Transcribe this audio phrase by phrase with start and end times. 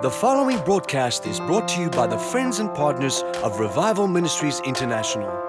[0.00, 4.60] The following broadcast is brought to you by the friends and partners of Revival Ministries
[4.60, 5.47] International.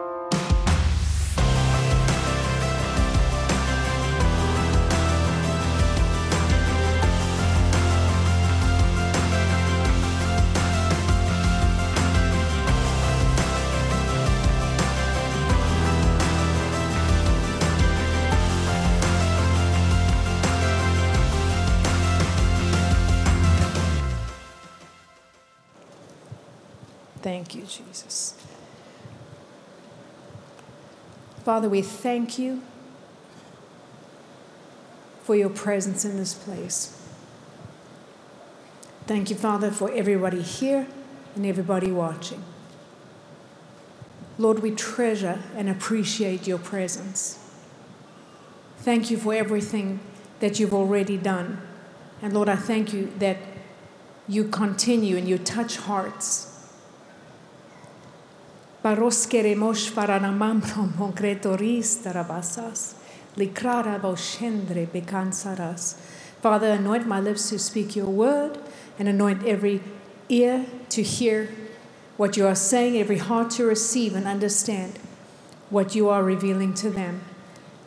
[31.59, 32.61] Father, we thank you
[35.23, 36.97] for your presence in this place.
[39.07, 40.87] Thank you, Father, for everybody here
[41.35, 42.45] and everybody watching.
[44.37, 47.37] Lord, we treasure and appreciate your presence.
[48.77, 49.99] Thank you for everything
[50.39, 51.61] that you've already done.
[52.21, 53.35] And Lord, I thank you that
[54.29, 56.48] you continue and you touch hearts.
[58.81, 62.95] Paros queremos para namambro concretoris tarabasas,
[63.35, 65.97] likrara boshendre becansaras.
[66.41, 68.57] Father, anoint my lips to speak your word
[68.97, 69.81] and anoint every
[70.29, 71.49] ear to hear
[72.15, 74.97] what you are saying, every heart to receive and understand
[75.69, 77.19] what you are revealing to them.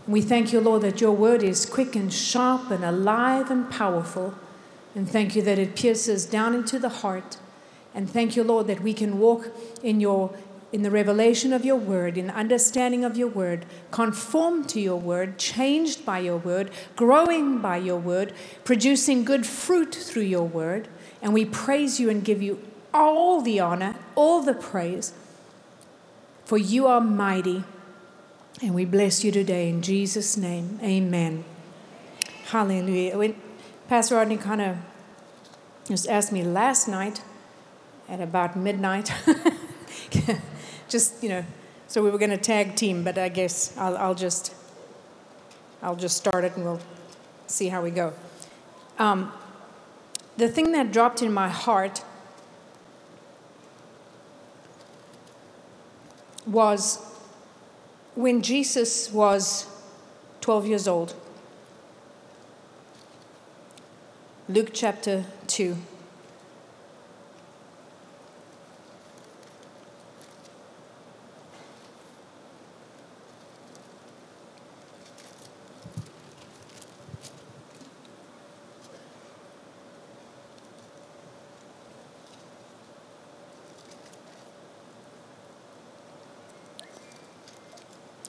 [0.06, 4.34] We thank you, Lord, that your word is quick and sharp and alive and powerful.
[4.94, 7.38] And thank you that it pierces down into the heart.
[7.94, 9.48] And thank you, Lord, that we can walk
[9.82, 10.34] in your
[10.73, 15.39] in the revelation of your word, in understanding of your word, conformed to your word,
[15.39, 18.33] changed by your word, growing by your word,
[18.65, 20.89] producing good fruit through your word.
[21.20, 22.59] And we praise you and give you
[22.95, 25.12] all the honor, all the praise,
[26.47, 27.65] for you are mighty.
[28.62, 30.81] And we bless you today in Jesus' name.
[30.83, 31.45] Amen.
[32.47, 33.19] Hallelujah.
[33.19, 33.37] When
[33.89, 34.77] Pastor Rodney kind of
[35.87, 37.23] just asked me last night
[38.09, 39.12] at about midnight.
[40.92, 41.44] just you know
[41.88, 44.54] so we were going to tag team but i guess I'll, I'll just
[45.82, 46.80] i'll just start it and we'll
[47.53, 48.12] see how we go.
[48.98, 49.32] Um,
[50.36, 52.02] the thing that dropped in my heart
[56.47, 56.98] was
[58.14, 59.66] when jesus was
[60.41, 61.14] 12 years old.
[64.48, 65.76] Luke chapter 2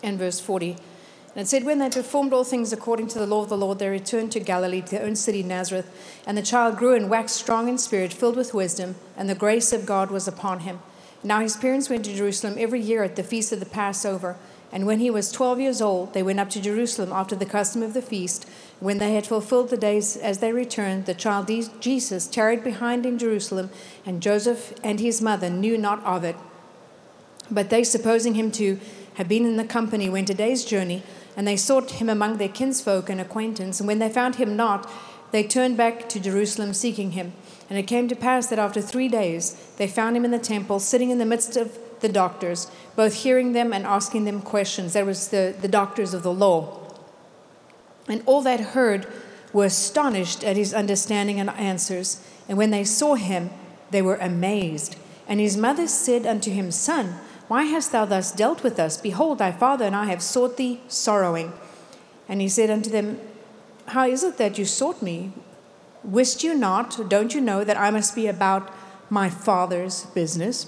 [0.03, 0.77] and verse 40.
[1.35, 3.79] And it said, When they performed all things according to the law of the Lord,
[3.79, 5.89] they returned to Galilee, to their own city, Nazareth.
[6.27, 9.73] And the child grew and waxed strong in spirit, filled with wisdom, and the grace
[9.73, 10.79] of God was upon him.
[11.23, 14.35] Now his parents went to Jerusalem every year at the feast of the Passover.
[14.71, 17.81] And when he was twelve years old, they went up to Jerusalem after the custom
[17.81, 18.47] of the feast.
[18.79, 21.49] When they had fulfilled the days as they returned, the child
[21.79, 23.69] Jesus tarried behind in Jerusalem,
[24.05, 26.35] and Joseph and his mother knew not of it.
[27.49, 28.79] But they, supposing him to
[29.15, 31.03] had been in the company, went a day's journey,
[31.35, 33.79] and they sought him among their kinsfolk and acquaintance.
[33.79, 34.89] And when they found him not,
[35.31, 37.33] they turned back to Jerusalem seeking him.
[37.69, 40.79] And it came to pass that after three days they found him in the temple,
[40.79, 44.93] sitting in the midst of the doctors, both hearing them and asking them questions.
[44.93, 46.79] That was the, the doctors of the law.
[48.07, 49.07] And all that heard
[49.53, 52.21] were astonished at his understanding and answers.
[52.47, 53.49] And when they saw him,
[53.91, 54.97] they were amazed.
[55.27, 57.15] And his mother said unto him, Son,
[57.53, 58.97] why hast thou thus dealt with us?
[58.97, 61.53] Behold, thy father and I have sought thee sorrowing.
[62.27, 63.19] And he said unto them,
[63.89, 65.33] How is it that you sought me?
[66.03, 68.73] Wist you not, don't you know, that I must be about
[69.07, 70.67] my father's business?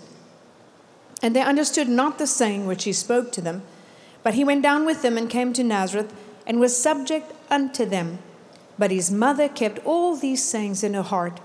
[1.23, 3.63] And they understood not the saying which he spoke to them.
[4.21, 6.13] But he went down with them and came to Nazareth
[6.45, 8.19] and was subject unto them.
[8.77, 11.39] But his mother kept all these sayings in her heart.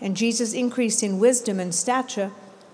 [0.00, 2.30] And Jesus increased in wisdom and stature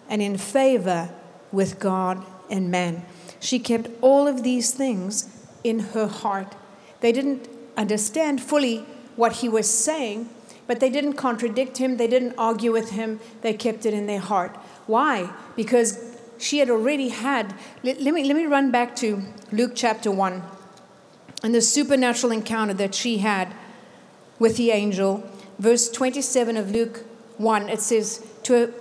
[0.07, 1.15] and in favor
[1.53, 3.05] with God and man.
[3.41, 5.29] She kept all of these things
[5.65, 6.55] in her heart.
[7.01, 8.79] They didn't understand fully
[9.17, 10.29] what he was saying,
[10.67, 14.21] but they didn't contradict him, they didn't argue with him, they kept it in their
[14.21, 14.55] heart.
[14.87, 15.33] Why?
[15.57, 17.55] Because she had already had.
[17.83, 19.23] Let, let me, let me run back to
[19.53, 20.43] Luke chapter 1
[21.43, 23.53] and the supernatural encounter that she had
[24.39, 25.29] with the angel.
[25.59, 27.05] Verse 27 of Luke
[27.39, 28.73] 1, it says, To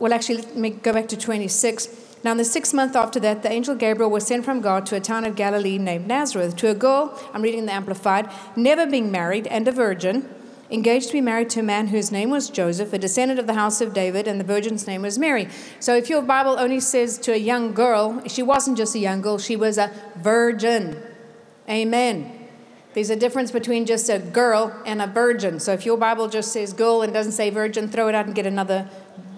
[0.00, 1.88] well, actually, let me go back to 26.
[2.24, 4.96] Now, in the sixth month after that, the angel Gabriel was sent from God to
[4.96, 9.12] a town of Galilee named Nazareth to a girl, I'm reading the Amplified, never being
[9.12, 10.28] married and a virgin.
[10.70, 13.54] engaged to be married to a man whose name was Joseph, a descendant of the
[13.54, 15.48] house of David, and the virgin's name was Mary.
[15.80, 19.20] So if your Bible only says to a young girl, she wasn't just a young
[19.20, 21.02] girl, she was a virgin.
[21.68, 22.48] Amen.
[22.94, 25.60] There's a difference between just a girl and a virgin.
[25.60, 28.34] So if your Bible just says girl and doesn't say virgin, throw it out and
[28.34, 28.88] get another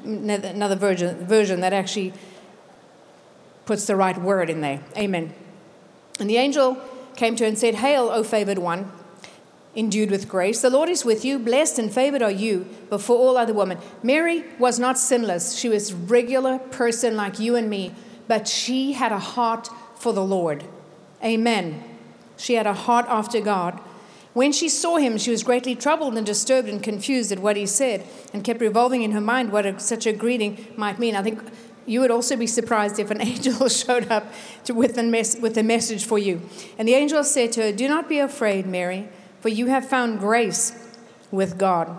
[0.05, 2.13] another version, version that actually
[3.65, 4.81] puts the right word in there.
[4.97, 5.33] Amen.
[6.21, 6.79] And the angel
[7.17, 8.91] came to her and said, Hail, O favored one,
[9.75, 10.61] endued with grace.
[10.61, 11.39] The Lord is with you.
[11.39, 13.79] Blessed and favored are you before all other women.
[14.03, 15.57] Mary was not sinless.
[15.57, 17.95] She was regular person like you and me,
[18.29, 20.65] but she had a heart for the Lord.
[21.25, 21.83] Amen.
[22.37, 23.81] She had a heart after God.
[24.35, 27.67] When she saw him, she was greatly troubled and disturbed and confused at what he
[27.67, 31.15] said and kept revolving in her mind what a, such a greeting might mean.
[31.15, 31.43] I think
[31.85, 34.33] you would also be surprised if an angel showed up
[34.65, 36.41] to, with, a mes- with a message for you.
[36.79, 39.09] And the angel said to her, Do not be afraid, Mary,
[39.41, 40.73] for you have found grace
[41.31, 41.99] with God.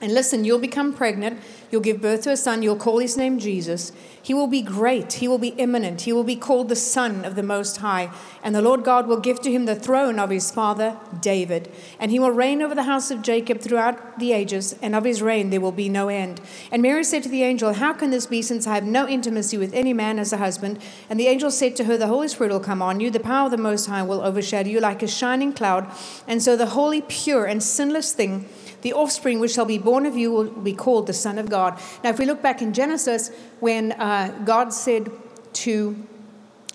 [0.00, 1.40] And listen, you'll become pregnant,
[1.72, 3.90] you'll give birth to a son, you'll call his name Jesus.
[4.22, 5.14] He will be great.
[5.14, 6.02] He will be eminent.
[6.02, 8.12] He will be called the Son of the Most High.
[8.44, 11.72] And the Lord God will give to him the throne of his father David.
[11.98, 15.22] And he will reign over the house of Jacob throughout the ages, and of his
[15.22, 16.40] reign there will be no end.
[16.70, 19.56] And Mary said to the angel, How can this be, since I have no intimacy
[19.56, 20.78] with any man as a husband?
[21.10, 23.46] And the angel said to her, The Holy Spirit will come on you, the power
[23.46, 25.90] of the Most High will overshadow you like a shining cloud.
[26.28, 28.48] And so the holy, pure, and sinless thing
[28.82, 31.80] the offspring which shall be born of you will be called the Son of God.
[32.04, 33.30] Now, if we look back in Genesis,
[33.60, 35.10] when uh, God said
[35.54, 36.06] to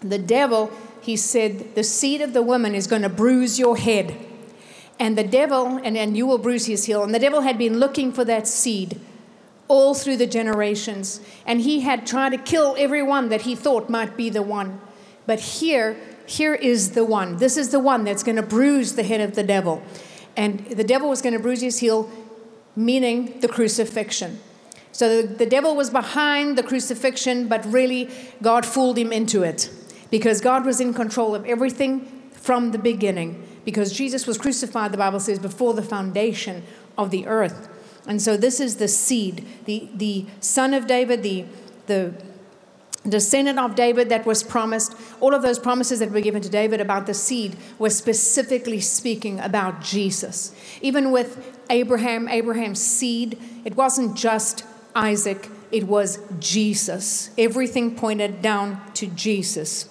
[0.01, 0.71] the devil,
[1.01, 4.17] He said, The seed of the woman is going to bruise your head.
[4.99, 7.03] And the devil, and, and you will bruise his heel.
[7.03, 8.99] And the devil had been looking for that seed
[9.67, 11.19] all through the generations.
[11.45, 14.81] And he had tried to kill everyone that he thought might be the one.
[15.27, 17.37] But here, here is the one.
[17.37, 19.83] This is the one that's going to bruise the head of the devil
[20.37, 22.09] and the devil was going to bruise his heel,
[22.75, 24.39] meaning the crucifixion.
[24.91, 28.09] So the, the devil was behind the crucifixion, but really
[28.41, 29.69] God fooled him into it
[30.09, 33.45] because God was in control of everything from the beginning.
[33.65, 36.63] Because Jesus was crucified, the Bible says, before the foundation
[36.97, 37.67] of the earth.
[38.07, 41.45] And so this is the seed, the, the son of David, the,
[41.87, 42.13] the
[43.07, 46.81] descendant of David that was promised, all of those promises that were given to David
[46.81, 50.53] about the seed were specifically speaking about Jesus.
[50.81, 54.63] Even with Abraham, Abraham's seed, it wasn't just
[54.95, 57.29] Isaac, it was Jesus.
[57.37, 59.89] Everything pointed down to Jesus.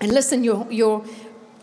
[0.00, 1.04] And listen, your, your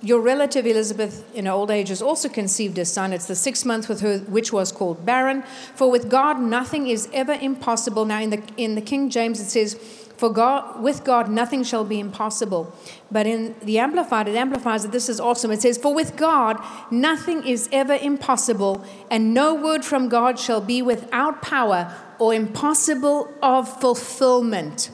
[0.01, 3.11] your relative Elizabeth in old age has also conceived a son.
[3.11, 5.43] It's the sixth month with her, which was called barren.
[5.75, 8.05] For with God nothing is ever impossible.
[8.05, 9.75] Now in the in the King James it says,
[10.15, 12.73] "For God with God nothing shall be impossible."
[13.11, 15.51] But in the Amplified, it amplifies that this is awesome.
[15.51, 16.57] It says, "For with God
[16.91, 23.27] nothing is ever impossible, and no word from God shall be without power or impossible
[23.41, 24.91] of fulfillment."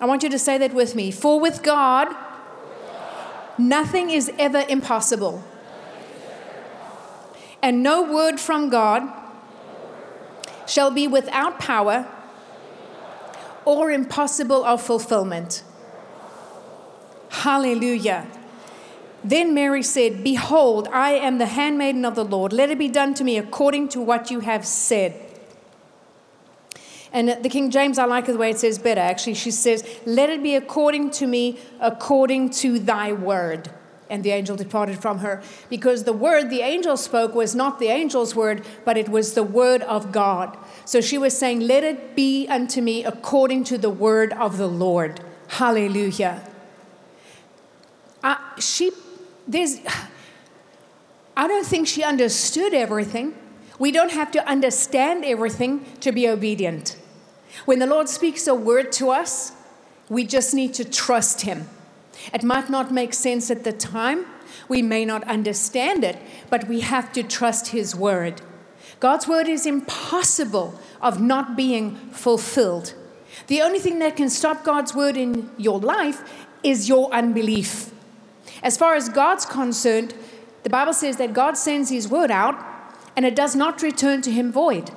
[0.00, 1.10] I want you to say that with me.
[1.10, 2.08] For with God
[3.56, 5.42] Nothing is ever impossible.
[7.62, 9.10] And no word from God
[10.66, 12.06] shall be without power
[13.64, 15.62] or impossible of fulfillment.
[17.30, 18.26] Hallelujah.
[19.22, 22.52] Then Mary said, Behold, I am the handmaiden of the Lord.
[22.52, 25.23] Let it be done to me according to what you have said.
[27.14, 29.00] And the King James, I like the way it says better.
[29.00, 33.70] Actually, she says, Let it be according to me, according to thy word.
[34.10, 35.40] And the angel departed from her.
[35.70, 39.44] Because the word the angel spoke was not the angel's word, but it was the
[39.44, 40.58] word of God.
[40.84, 44.68] So she was saying, Let it be unto me according to the word of the
[44.68, 45.20] Lord.
[45.46, 46.42] Hallelujah.
[48.24, 48.90] Uh, she,
[49.46, 49.78] there's,
[51.36, 53.36] I don't think she understood everything.
[53.78, 56.96] We don't have to understand everything to be obedient.
[57.64, 59.52] When the Lord speaks a word to us,
[60.08, 61.68] we just need to trust Him.
[62.32, 64.26] It might not make sense at the time,
[64.68, 66.18] we may not understand it,
[66.50, 68.40] but we have to trust His word.
[69.00, 72.94] God's word is impossible of not being fulfilled.
[73.48, 77.92] The only thing that can stop God's word in your life is your unbelief.
[78.62, 80.14] As far as God's concerned,
[80.62, 82.58] the Bible says that God sends His word out
[83.16, 84.90] and it does not return to Him void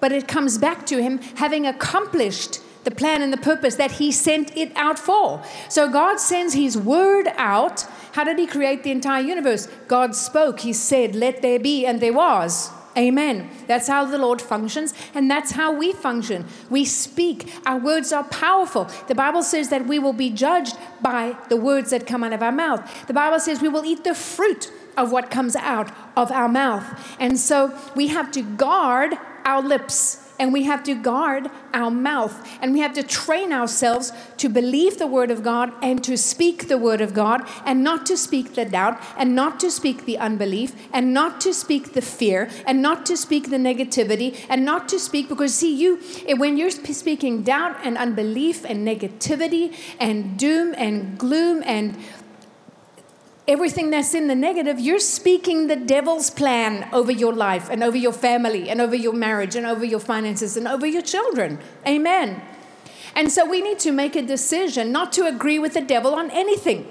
[0.00, 4.12] but it comes back to him having accomplished the plan and the purpose that he
[4.12, 5.42] sent it out for.
[5.68, 7.82] So God sends his word out.
[8.12, 9.68] How did he create the entire universe?
[9.88, 12.70] God spoke, he said, Let there be, and there was.
[12.96, 13.50] Amen.
[13.66, 16.44] That's how the Lord functions, and that's how we function.
[16.70, 17.52] We speak.
[17.66, 18.88] Our words are powerful.
[19.08, 22.42] The Bible says that we will be judged by the words that come out of
[22.42, 23.06] our mouth.
[23.08, 27.16] The Bible says we will eat the fruit of what comes out of our mouth.
[27.18, 32.46] And so we have to guard our lips and we have to guard our mouth
[32.60, 36.68] and we have to train ourselves to believe the word of God and to speak
[36.68, 40.18] the word of God and not to speak the doubt and not to speak the
[40.18, 44.88] unbelief and not to speak the fear and not to speak the negativity and not
[44.88, 50.38] to speak because see you eh, when you're speaking doubt and unbelief and negativity and
[50.38, 51.96] doom and gloom and
[53.46, 57.96] everything that's in the negative, you're speaking the devil's plan over your life and over
[57.96, 61.58] your family and over your marriage and over your finances and over your children.
[61.86, 62.42] Amen.
[63.14, 66.30] And so we need to make a decision not to agree with the devil on
[66.30, 66.90] anything.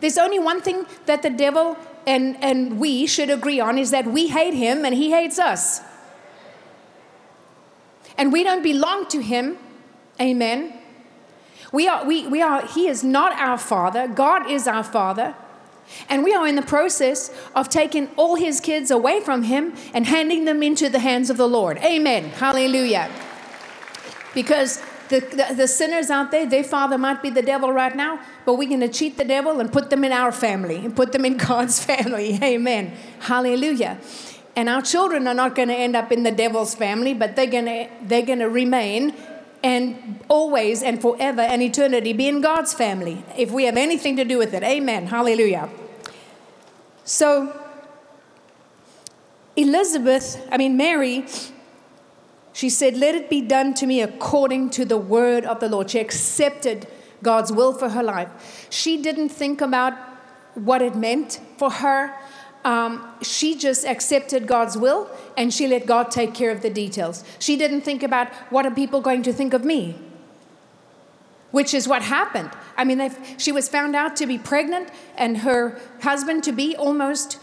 [0.00, 1.76] There's only one thing that the devil
[2.06, 5.80] and, and we should agree on is that we hate him and he hates us.
[8.16, 9.58] And we don't belong to him.
[10.20, 10.79] Amen.
[11.72, 14.08] We are, we, we are, he is not our father.
[14.08, 15.34] God is our father.
[16.08, 20.06] And we are in the process of taking all his kids away from him and
[20.06, 21.78] handing them into the hands of the Lord.
[21.78, 22.24] Amen.
[22.30, 23.10] Hallelujah.
[24.34, 28.20] Because the, the, the, sinners out there, their father might be the devil right now,
[28.46, 31.10] but we're going to cheat the devil and put them in our family and put
[31.10, 32.38] them in God's family.
[32.42, 32.96] Amen.
[33.18, 33.98] Hallelujah.
[34.54, 37.46] And our children are not going to end up in the devil's family, but they're
[37.46, 39.14] going to they're going to remain
[39.62, 44.24] and always and forever and eternity be in God's family if we have anything to
[44.24, 44.62] do with it.
[44.62, 45.06] Amen.
[45.06, 45.68] Hallelujah.
[47.04, 47.58] So,
[49.56, 51.26] Elizabeth, I mean, Mary,
[52.52, 55.90] she said, Let it be done to me according to the word of the Lord.
[55.90, 56.86] She accepted
[57.22, 58.66] God's will for her life.
[58.70, 59.94] She didn't think about
[60.54, 62.14] what it meant for her
[62.64, 67.24] um, she just accepted God's will and she let God take care of the details.
[67.38, 69.96] She didn't think about what are people going to think of me,
[71.50, 72.50] which is what happened.
[72.76, 77.38] I mean, she was found out to be pregnant and her husband to be almost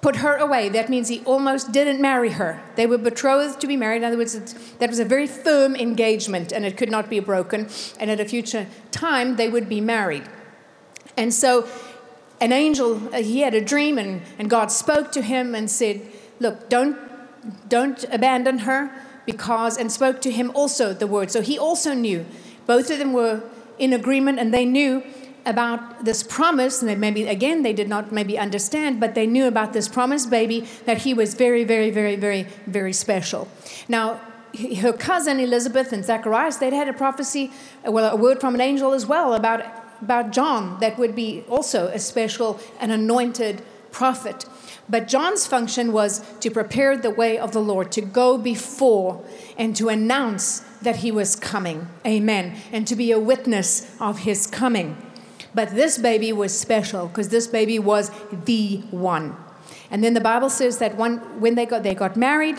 [0.00, 0.68] put her away.
[0.68, 2.62] That means he almost didn't marry her.
[2.76, 3.98] They were betrothed to be married.
[3.98, 4.38] In other words,
[4.78, 7.68] that was a very firm engagement and it could not be broken.
[7.98, 10.24] And at a future time, they would be married.
[11.16, 11.68] And so
[12.40, 16.00] an angel, uh, he had a dream, and, and God spoke to him and said,
[16.40, 16.96] Look, don't,
[17.68, 18.90] don't abandon her,
[19.26, 21.30] because, and spoke to him also the word.
[21.30, 22.24] So he also knew.
[22.66, 23.42] Both of them were
[23.78, 25.02] in agreement, and they knew
[25.44, 29.46] about this promise, and they maybe, again, they did not maybe understand, but they knew
[29.46, 33.48] about this promised baby that he was very, very, very, very, very special.
[33.88, 34.20] Now,
[34.80, 37.50] her cousin Elizabeth and Zacharias, they'd had a prophecy,
[37.84, 39.62] well, a word from an angel as well about
[40.00, 44.44] about John that would be also a special and anointed prophet.
[44.88, 49.22] But John's function was to prepare the way of the Lord, to go before
[49.58, 51.88] and to announce that he was coming.
[52.06, 52.56] Amen.
[52.72, 54.96] And to be a witness of his coming.
[55.54, 58.10] But this baby was special because this baby was
[58.44, 59.36] the one.
[59.90, 62.56] And then the Bible says that one, when they got, they got married,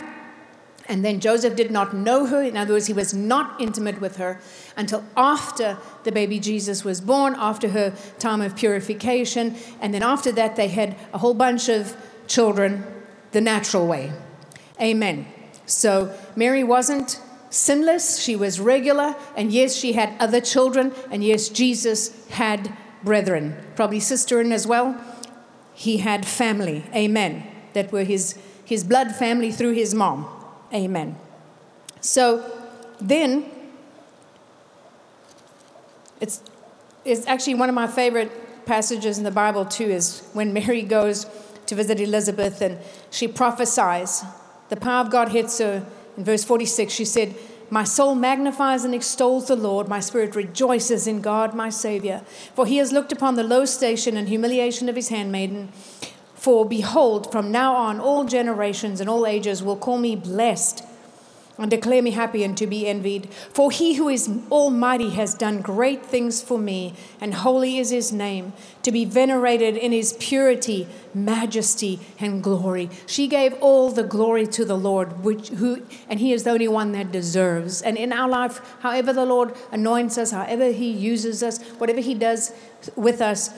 [0.90, 2.42] and then Joseph did not know her.
[2.42, 4.40] In other words, he was not intimate with her
[4.76, 9.54] until after the baby Jesus was born, after her time of purification.
[9.80, 12.84] And then after that, they had a whole bunch of children
[13.30, 14.12] the natural way.
[14.80, 15.26] Amen.
[15.64, 17.20] So Mary wasn't
[17.50, 19.14] sinless, she was regular.
[19.36, 20.92] And yes, she had other children.
[21.12, 25.00] And yes, Jesus had brethren, probably sister as well.
[25.72, 26.84] He had family.
[26.92, 27.46] Amen.
[27.74, 30.39] That were his, his blood family through his mom.
[30.72, 31.16] Amen.
[32.00, 32.44] So
[33.00, 33.50] then,
[36.20, 36.42] it's,
[37.04, 41.26] it's actually one of my favorite passages in the Bible, too, is when Mary goes
[41.66, 42.78] to visit Elizabeth and
[43.10, 44.24] she prophesies.
[44.68, 45.86] The power of God hits her.
[46.16, 47.34] In verse 46, she said,
[47.70, 49.88] My soul magnifies and extols the Lord.
[49.88, 52.22] My spirit rejoices in God, my Savior.
[52.54, 55.72] For he has looked upon the low station and humiliation of his handmaiden.
[56.40, 60.82] For behold, from now on, all generations and all ages will call me blessed
[61.58, 63.30] and declare me happy and to be envied.
[63.52, 68.10] For he who is almighty has done great things for me, and holy is his
[68.10, 68.54] name,
[68.84, 72.88] to be venerated in his purity, majesty, and glory.
[73.06, 76.68] She gave all the glory to the Lord, which, who, and he is the only
[76.68, 77.82] one that deserves.
[77.82, 82.14] And in our life, however the Lord anoints us, however he uses us, whatever he
[82.14, 82.54] does
[82.96, 83.50] with us,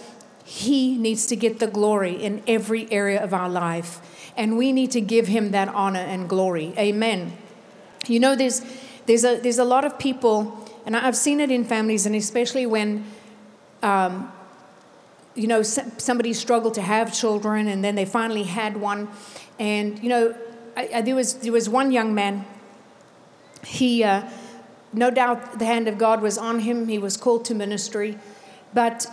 [0.53, 4.31] he needs to get the glory in every area of our life.
[4.37, 6.75] And we need to give him that honor and glory.
[6.77, 7.33] Amen.
[8.07, 8.61] You know, there's,
[9.07, 12.67] there's, a, there's a lot of people, and I've seen it in families, and especially
[12.67, 13.07] when,
[13.83, 14.31] um,
[15.35, 19.09] you know, somebody struggled to have children and then they finally had one.
[19.59, 20.37] And, you know,
[20.77, 22.45] I, I, there, was, there was one young man,
[23.65, 24.29] he, uh,
[24.93, 28.19] no doubt the hand of God was on him, he was called to ministry,
[28.75, 29.07] but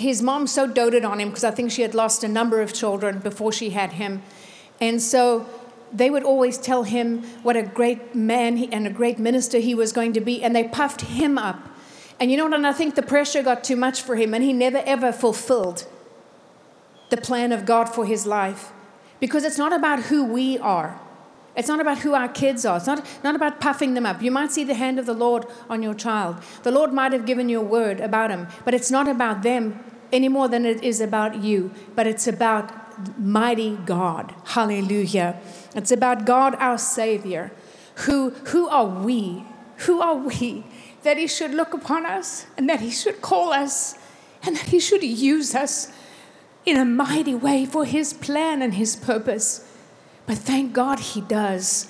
[0.00, 2.72] his mom so doted on him because I think she had lost a number of
[2.72, 4.22] children before she had him.
[4.80, 5.46] And so
[5.92, 9.74] they would always tell him what a great man he, and a great minister he
[9.74, 11.68] was going to be, and they puffed him up.
[12.18, 12.54] And you know what?
[12.54, 15.86] And I think the pressure got too much for him, and he never ever fulfilled
[17.10, 18.72] the plan of God for his life.
[19.18, 20.98] Because it's not about who we are.
[21.56, 22.76] It's not about who our kids are.
[22.76, 24.22] It's not, not about puffing them up.
[24.22, 26.36] You might see the hand of the Lord on your child.
[26.62, 29.78] The Lord might have given you a word about him, but it's not about them
[30.12, 31.72] any more than it is about you.
[31.94, 34.34] But it's about mighty God.
[34.44, 35.40] Hallelujah.
[35.74, 37.52] It's about God, our Savior.
[38.06, 39.44] Who, who are we?
[39.86, 40.64] Who are we
[41.02, 43.96] that He should look upon us and that He should call us
[44.42, 45.92] and that He should use us
[46.66, 49.66] in a mighty way for His plan and His purpose?
[50.26, 51.88] But thank God He does.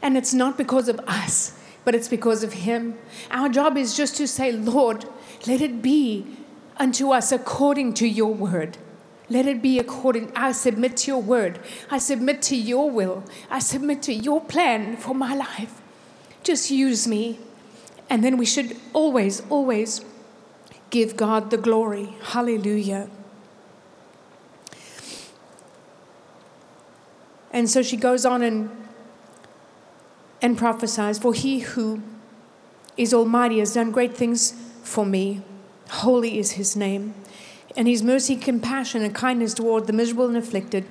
[0.00, 2.98] And it's not because of us, but it's because of Him.
[3.30, 5.04] Our job is just to say, Lord,
[5.46, 6.26] let it be
[6.82, 8.76] unto us according to your word.
[9.28, 10.32] Let it be according.
[10.34, 11.60] I submit to your word.
[11.88, 13.22] I submit to your will.
[13.48, 15.80] I submit to your plan for my life.
[16.42, 17.38] Just use me.
[18.10, 20.04] And then we should always, always
[20.90, 22.16] give God the glory.
[22.20, 23.08] Hallelujah.
[27.52, 28.70] And so she goes on and,
[30.42, 32.02] and prophesies For he who
[32.96, 35.42] is almighty has done great things for me.
[35.92, 37.14] Holy is his name.
[37.76, 40.84] And his mercy, compassion, and kindness toward the miserable and afflicted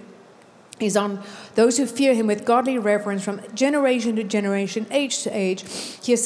[0.79, 5.29] is on those who fear him with godly reverence from generation to generation, age to
[5.29, 5.63] age.
[6.01, 6.25] He has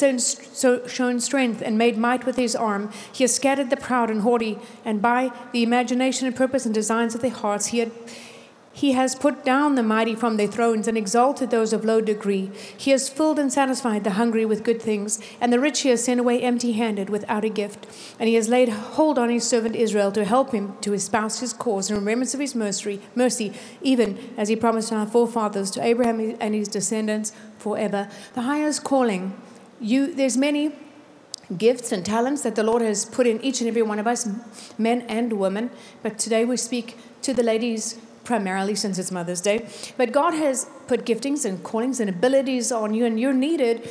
[0.86, 2.90] shown strength and made might with his arm.
[3.12, 7.14] He has scattered the proud and haughty, and by the imagination and purpose and designs
[7.14, 7.92] of their hearts, he had
[8.76, 12.50] he has put down the mighty from their thrones and exalted those of low degree.
[12.76, 16.04] He has filled and satisfied the hungry with good things, and the rich he has
[16.04, 17.86] sent away empty handed without a gift.
[18.20, 21.54] And he has laid hold on his servant Israel to help him to espouse his
[21.54, 26.36] cause in remembrance of his mercy, mercy, even as he promised our forefathers to Abraham
[26.38, 28.10] and his descendants forever.
[28.34, 29.40] The highest calling.
[29.80, 30.72] You, there's many
[31.56, 34.28] gifts and talents that the Lord has put in each and every one of us,
[34.76, 35.70] men and women.
[36.02, 39.66] But today we speak to the ladies primarily since it's Mother's Day.
[39.96, 43.88] But God has put giftings and callings and abilities on you, and you're needed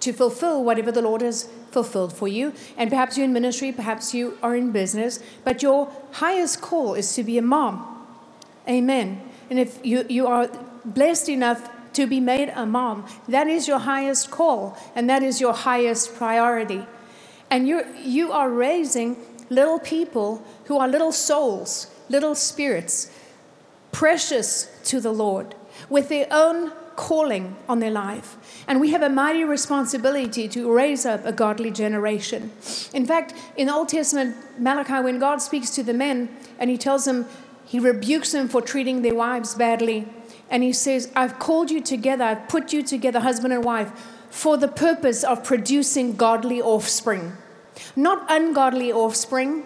[0.00, 2.52] to fulfill whatever the Lord has fulfilled for you.
[2.76, 7.14] And perhaps you're in ministry, perhaps you are in business, but your highest call is
[7.14, 8.06] to be a mom.
[8.68, 9.22] Amen.
[9.48, 10.50] And if you, you are
[10.84, 15.40] blessed enough to be made a mom, that is your highest call, and that is
[15.40, 16.84] your highest priority.
[17.50, 19.16] And you're, you are raising
[19.48, 23.10] little people who are little souls little spirits,
[23.92, 25.54] precious to the Lord,
[25.88, 28.64] with their own calling on their life.
[28.68, 32.52] And we have a mighty responsibility to raise up a godly generation.
[32.92, 36.78] In fact, in the Old Testament, Malachi, when God speaks to the men and he
[36.78, 37.26] tells them,
[37.66, 40.06] he rebukes them for treating their wives badly.
[40.50, 43.90] And he says, I've called you together, I've put you together, husband and wife,
[44.30, 47.32] for the purpose of producing godly offspring.
[47.96, 49.64] Not ungodly offspring,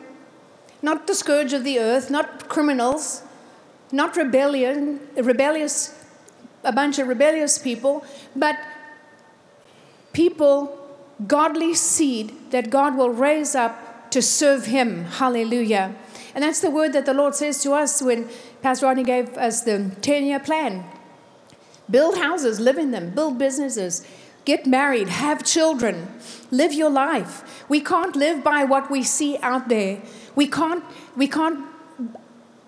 [0.83, 3.23] not the scourge of the earth, not criminals,
[3.93, 5.95] not rebellion, rebellious,
[6.65, 8.05] a bunch of rebellious people,
[8.37, 8.57] but
[10.13, 10.75] people,
[11.27, 15.05] godly seed that God will raise up to serve Him.
[15.05, 15.95] Hallelujah.
[16.35, 18.29] And that's the word that the Lord says to us when
[18.63, 20.85] Pastor Rodney gave us the 10 year plan.
[21.91, 24.07] Build houses, live in them, build businesses,
[24.45, 26.07] get married, have children,
[26.51, 27.65] live your life.
[27.69, 30.03] We can't live by what we see out there.
[30.39, 30.85] We can't,
[31.17, 31.65] we can't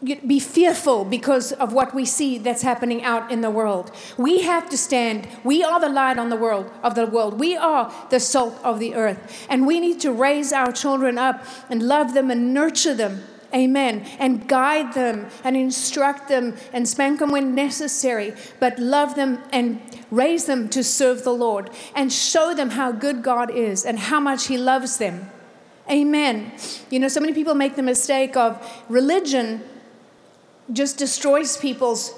[0.02, 3.92] be fearful because of what we see that's happening out in the world.
[4.18, 5.28] We have to stand.
[5.44, 7.38] We are the light on the world of the world.
[7.38, 9.46] We are the salt of the earth.
[9.48, 13.22] And we need to raise our children up and love them and nurture them.
[13.54, 14.04] Amen.
[14.18, 19.80] And guide them and instruct them and spank them when necessary, but love them and
[20.10, 24.18] raise them to serve the Lord and show them how good God is and how
[24.18, 25.30] much He loves them.
[25.90, 26.52] Amen.
[26.88, 29.62] You know, so many people make the mistake of religion
[30.72, 32.14] just destroys people's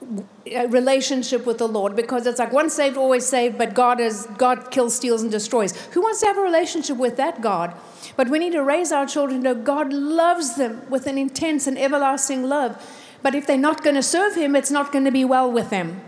[0.00, 4.28] uh, relationship with the Lord because it's like once saved, always saved, but God is
[4.38, 5.74] God kills, steals, and destroys.
[5.92, 7.74] Who wants to have a relationship with that God?
[8.16, 11.66] But we need to raise our children to know God loves them with an intense
[11.66, 12.80] and everlasting love.
[13.22, 15.70] But if they're not going to serve Him, it's not going to be well with
[15.70, 16.00] them.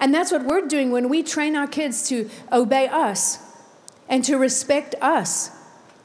[0.00, 3.38] And that's what we're doing when we train our kids to obey us
[4.08, 5.50] and to respect us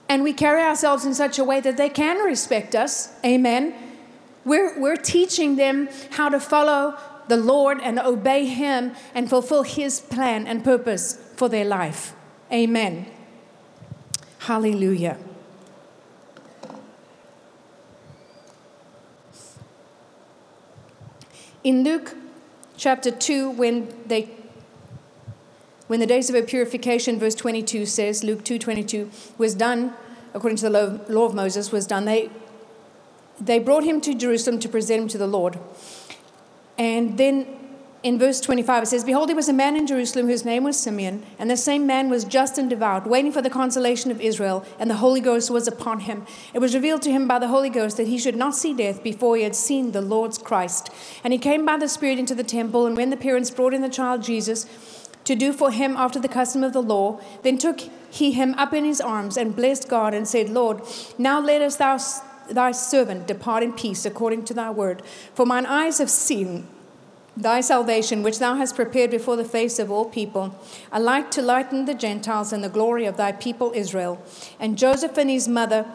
[0.10, 3.74] and we carry ourselves in such a way that they can respect us, amen,
[4.46, 10.00] we're, we're teaching them how to follow the Lord and obey Him and fulfill His
[10.00, 12.13] plan and purpose for their life.
[12.52, 13.08] Amen.
[14.39, 15.17] Hallelujah.
[21.63, 22.15] In Luke
[22.78, 24.30] chapter 2, when they
[25.88, 29.93] when the days of her purification, verse 22 says, Luke 2.22, was done,
[30.34, 32.30] according to the law, of Moses, was done, they,
[33.39, 35.58] they brought him to Jerusalem to present him to the Lord.
[36.78, 37.58] And then
[38.04, 40.78] in verse 25, it says, Behold, there was a man in Jerusalem whose name was
[40.78, 44.65] Simeon, and the same man was just and devout, waiting for the consolation of Israel,
[44.80, 46.26] and the Holy Ghost was upon him.
[46.54, 49.04] It was revealed to him by the Holy Ghost that he should not see death
[49.04, 50.89] before he had seen the Lord's Christ.
[51.23, 53.82] And he came by the Spirit into the temple, and when the parents brought in
[53.82, 54.65] the child Jesus
[55.27, 58.73] to do for him after the custom of the law, then took he him up
[58.73, 60.81] in his arms and blessed God and said, Lord,
[61.17, 61.97] now let us thou
[62.49, 65.03] thy servant depart in peace according to thy word.
[65.33, 66.65] For mine eyes have seen
[67.35, 70.55] thy salvation, which thou hast prepared before the face of all people,
[70.93, 74.23] a light to lighten the Gentiles and the glory of thy people Israel.
[74.61, 75.85] And Joseph and his mother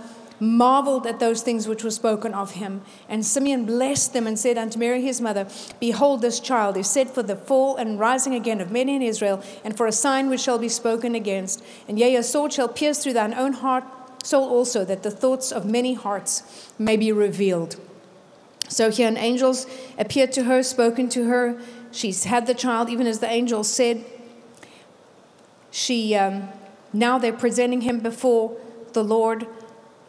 [0.43, 2.83] marveled at those things which were spoken of him.
[3.09, 5.47] And Simeon blessed them and said unto Mary his mother,
[5.79, 9.41] Behold, this child is set for the fall and rising again of many in Israel,
[9.65, 11.63] and for a sign which shall be spoken against.
[11.87, 13.85] And yea, a sword shall pierce through thine own heart,
[14.25, 17.77] soul also, that the thoughts of many hearts may be revealed.
[18.69, 21.61] So here an angels appeared to her, spoken to her.
[21.93, 24.05] She's had the child, even as the angel said.
[25.71, 26.49] She um,
[26.93, 28.57] now they're presenting him before
[28.93, 29.47] the Lord,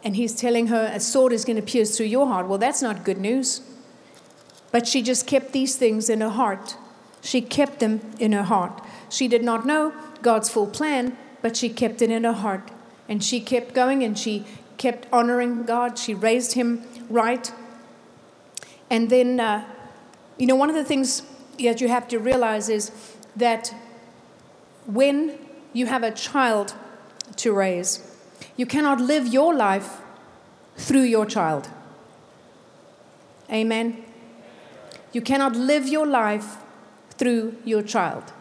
[0.04, 2.46] and he's telling her a sword is going to pierce through your heart.
[2.46, 3.62] Well, that's not good news.
[4.70, 6.76] But she just kept these things in her heart.
[7.22, 8.82] She kept them in her heart.
[9.08, 12.70] She did not know God's full plan, but she kept it in her heart.
[13.08, 14.44] And she kept going and she
[14.76, 15.98] kept honoring God.
[15.98, 17.50] She raised him right.
[18.90, 19.64] And then, uh,
[20.36, 21.22] you know, one of the things
[21.62, 22.90] that you have to realize is
[23.36, 23.74] that
[24.86, 25.38] when
[25.72, 26.74] you have a child
[27.36, 28.13] to raise,
[28.56, 30.00] you cannot live your life
[30.76, 31.68] through your child.
[33.50, 34.04] Amen.
[35.12, 36.56] You cannot live your life
[37.10, 38.32] through your child.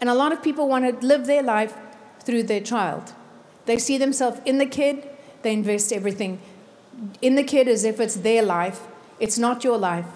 [0.00, 1.74] And a lot of people want to live their life
[2.20, 3.12] through their child.
[3.66, 5.08] They see themselves in the kid,
[5.42, 6.40] they invest everything
[7.22, 8.80] in the kid as if it's their life,
[9.20, 10.06] it's not your life.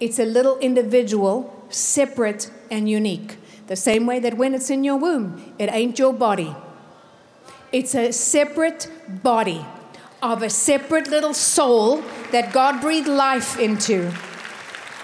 [0.00, 3.36] It's a little individual, separate and unique.
[3.68, 6.54] The same way that when it's in your womb, it ain't your body.
[7.72, 8.88] It's a separate
[9.22, 9.64] body
[10.22, 14.12] of a separate little soul that God breathed life into.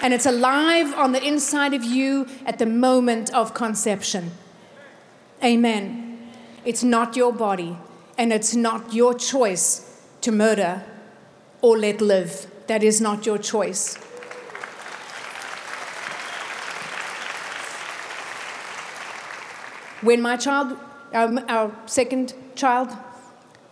[0.00, 4.30] And it's alive on the inside of you at the moment of conception.
[5.42, 6.30] Amen.
[6.64, 7.76] It's not your body,
[8.16, 10.84] and it's not your choice to murder
[11.62, 12.46] or let live.
[12.66, 13.96] That is not your choice.
[20.00, 20.78] When my child,
[21.12, 22.94] our, our second child,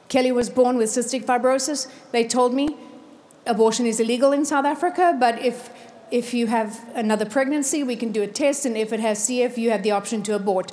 [0.08, 2.76] Kelly was born with cystic fibrosis, they told me
[3.44, 5.70] abortion is illegal in South Africa, but if
[6.10, 9.56] if you have another pregnancy, we can do a test, and if it has CF,
[9.56, 10.70] you have the option to abort.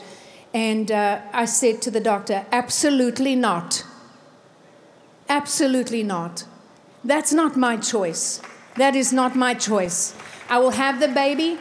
[0.54, 3.84] And uh, I said to the doctor, absolutely not.
[5.28, 6.46] Absolutely not.
[7.04, 8.42] That's not my choice.
[8.76, 10.16] That is not my choice.
[10.50, 11.58] I will have the baby,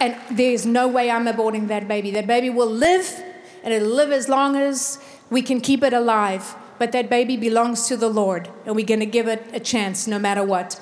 [0.00, 2.10] and there's no way I'm aborting that baby.
[2.10, 3.22] That baby will live,
[3.62, 4.98] and it'll live as long as
[5.30, 6.56] we can keep it alive.
[6.78, 10.06] But that baby belongs to the Lord, and we're going to give it a chance
[10.08, 10.80] no matter what.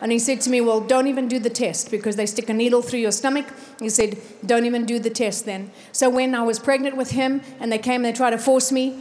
[0.00, 2.54] And he said to me, Well, don't even do the test because they stick a
[2.54, 3.46] needle through your stomach.
[3.78, 5.70] He said, Don't even do the test then.
[5.92, 8.72] So when I was pregnant with him and they came and they tried to force
[8.72, 8.98] me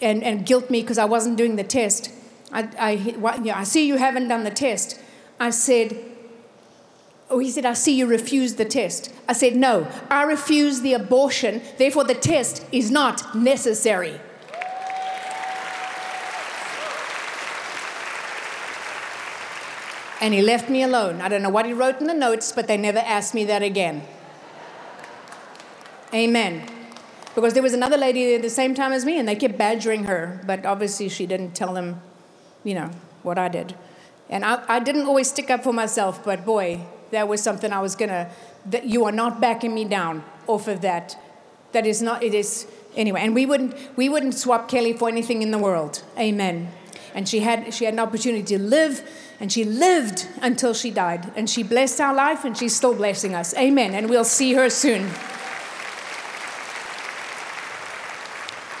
[0.00, 2.10] and, and guilt me because I wasn't doing the test,
[2.52, 5.00] I, I, I see you haven't done the test.
[5.40, 5.96] I said,
[7.34, 9.12] Oh, he said, I see you refused the test.
[9.26, 14.20] I said, No, I refuse the abortion, therefore the test is not necessary.
[20.20, 21.20] And he left me alone.
[21.20, 23.64] I don't know what he wrote in the notes, but they never asked me that
[23.64, 24.04] again.
[26.14, 26.68] Amen.
[27.34, 30.04] Because there was another lady at the same time as me, and they kept badgering
[30.04, 32.00] her, but obviously she didn't tell them
[32.62, 32.92] you know,
[33.24, 33.74] what I did.
[34.30, 37.80] And I, I didn't always stick up for myself, but boy, that was something I
[37.80, 38.30] was gonna,
[38.66, 41.16] that you are not backing me down off of that.
[41.72, 43.20] That is not, it is, anyway.
[43.22, 46.02] And we wouldn't, we wouldn't swap Kelly for anything in the world.
[46.18, 46.70] Amen.
[47.14, 51.32] And she had, she had an opportunity to live, and she lived until she died.
[51.36, 53.54] And she blessed our life, and she's still blessing us.
[53.54, 53.94] Amen.
[53.94, 55.10] And we'll see her soon.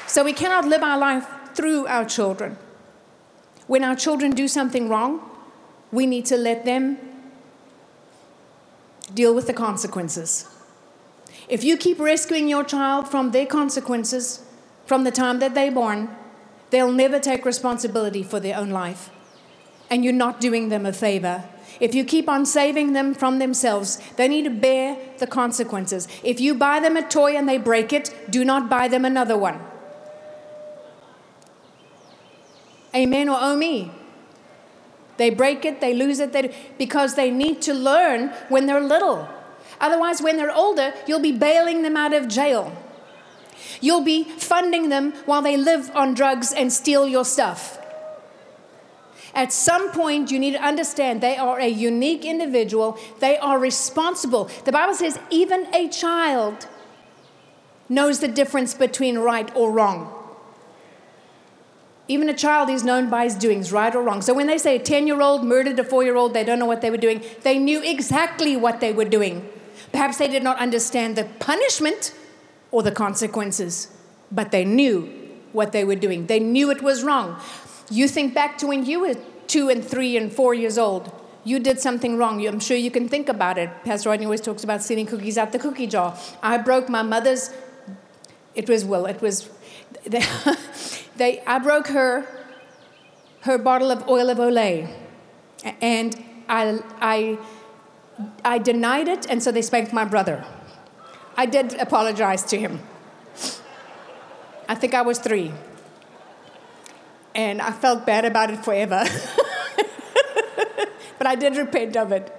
[0.06, 2.56] So we cannot live our life through our children.
[3.66, 5.20] When our children do something wrong,
[5.90, 6.98] we need to let them
[9.14, 10.48] deal with the consequences.
[11.48, 14.42] If you keep rescuing your child from their consequences
[14.86, 16.08] from the time that they're born,
[16.70, 19.10] they'll never take responsibility for their own life.
[19.90, 21.44] And you're not doing them a favor.
[21.80, 26.08] If you keep on saving them from themselves, they need to bear the consequences.
[26.22, 29.36] If you buy them a toy and they break it, do not buy them another
[29.36, 29.60] one.
[32.94, 33.90] Amen or oh me.
[35.16, 39.28] They break it, they lose it, they, because they need to learn when they're little.
[39.80, 42.72] Otherwise, when they're older, you'll be bailing them out of jail.
[43.80, 47.78] You'll be funding them while they live on drugs and steal your stuff.
[49.34, 52.98] At some point, you need to understand they are a unique individual.
[53.18, 54.48] They are responsible.
[54.64, 56.68] The Bible says even a child
[57.88, 60.23] knows the difference between right or wrong.
[62.06, 64.20] Even a child is known by his doings, right or wrong.
[64.20, 66.58] So when they say a 10 year old murdered a four year old, they don't
[66.58, 67.22] know what they were doing.
[67.42, 69.48] They knew exactly what they were doing.
[69.92, 72.14] Perhaps they did not understand the punishment
[72.70, 73.88] or the consequences,
[74.30, 75.10] but they knew
[75.52, 76.26] what they were doing.
[76.26, 77.40] They knew it was wrong.
[77.90, 79.14] You think back to when you were
[79.46, 81.10] two and three and four years old.
[81.44, 82.44] You did something wrong.
[82.46, 83.70] I'm sure you can think about it.
[83.84, 86.18] Pastor Rodney always talks about stealing cookies out the cookie jar.
[86.42, 87.50] I broke my mother's,
[88.54, 89.50] it was, well, it was,
[90.04, 90.22] they,
[91.16, 92.26] they I broke her,
[93.42, 94.92] her bottle of oil of Olay.
[95.80, 97.38] And I, I,
[98.44, 100.44] I denied it, and so they spanked my brother.
[101.36, 102.80] I did apologize to him.
[104.68, 105.52] I think I was three
[107.34, 109.04] and I felt bad about it forever.
[111.18, 112.32] but I did repent of it.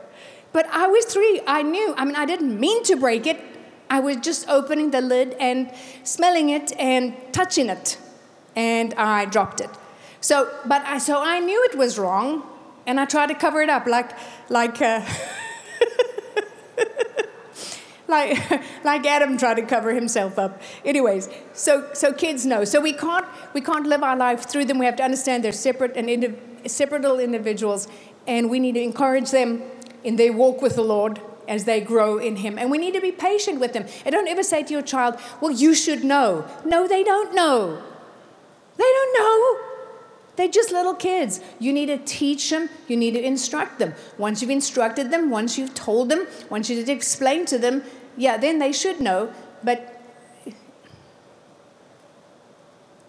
[0.54, 1.41] But I was three.
[1.46, 1.94] I knew.
[1.98, 3.41] I mean, I didn't mean to break it.
[3.89, 5.71] I was just opening the lid and
[6.04, 7.98] smelling it and touching it,
[8.56, 9.69] and I dropped it.
[10.21, 12.43] So, but I so I knew it was wrong,
[12.88, 14.12] and I tried to cover it up like
[14.50, 14.82] like.
[14.82, 15.06] Uh,
[18.08, 18.38] like,
[18.84, 20.62] like Adam tried to cover himself up.
[20.84, 22.63] Anyways, so, so kids know.
[22.63, 24.78] So we can't, we can't live our life through them.
[24.78, 26.36] We have to understand they're separate and indi-
[26.67, 27.88] separate little individuals,
[28.28, 29.63] and we need to encourage them
[30.04, 32.58] in their walk with the Lord as they grow in Him.
[32.58, 33.86] And we need to be patient with them.
[34.06, 36.46] And don't ever say to your child, Well, you should know.
[36.66, 37.82] No, they don't know.
[38.78, 39.76] They don't know.
[40.36, 41.40] They're just little kids.
[41.60, 43.94] You need to teach them, you need to instruct them.
[44.18, 47.84] Once you've instructed them, once you've told them, once you've explained to them,
[48.18, 49.32] yeah, then they should know.
[49.64, 50.02] But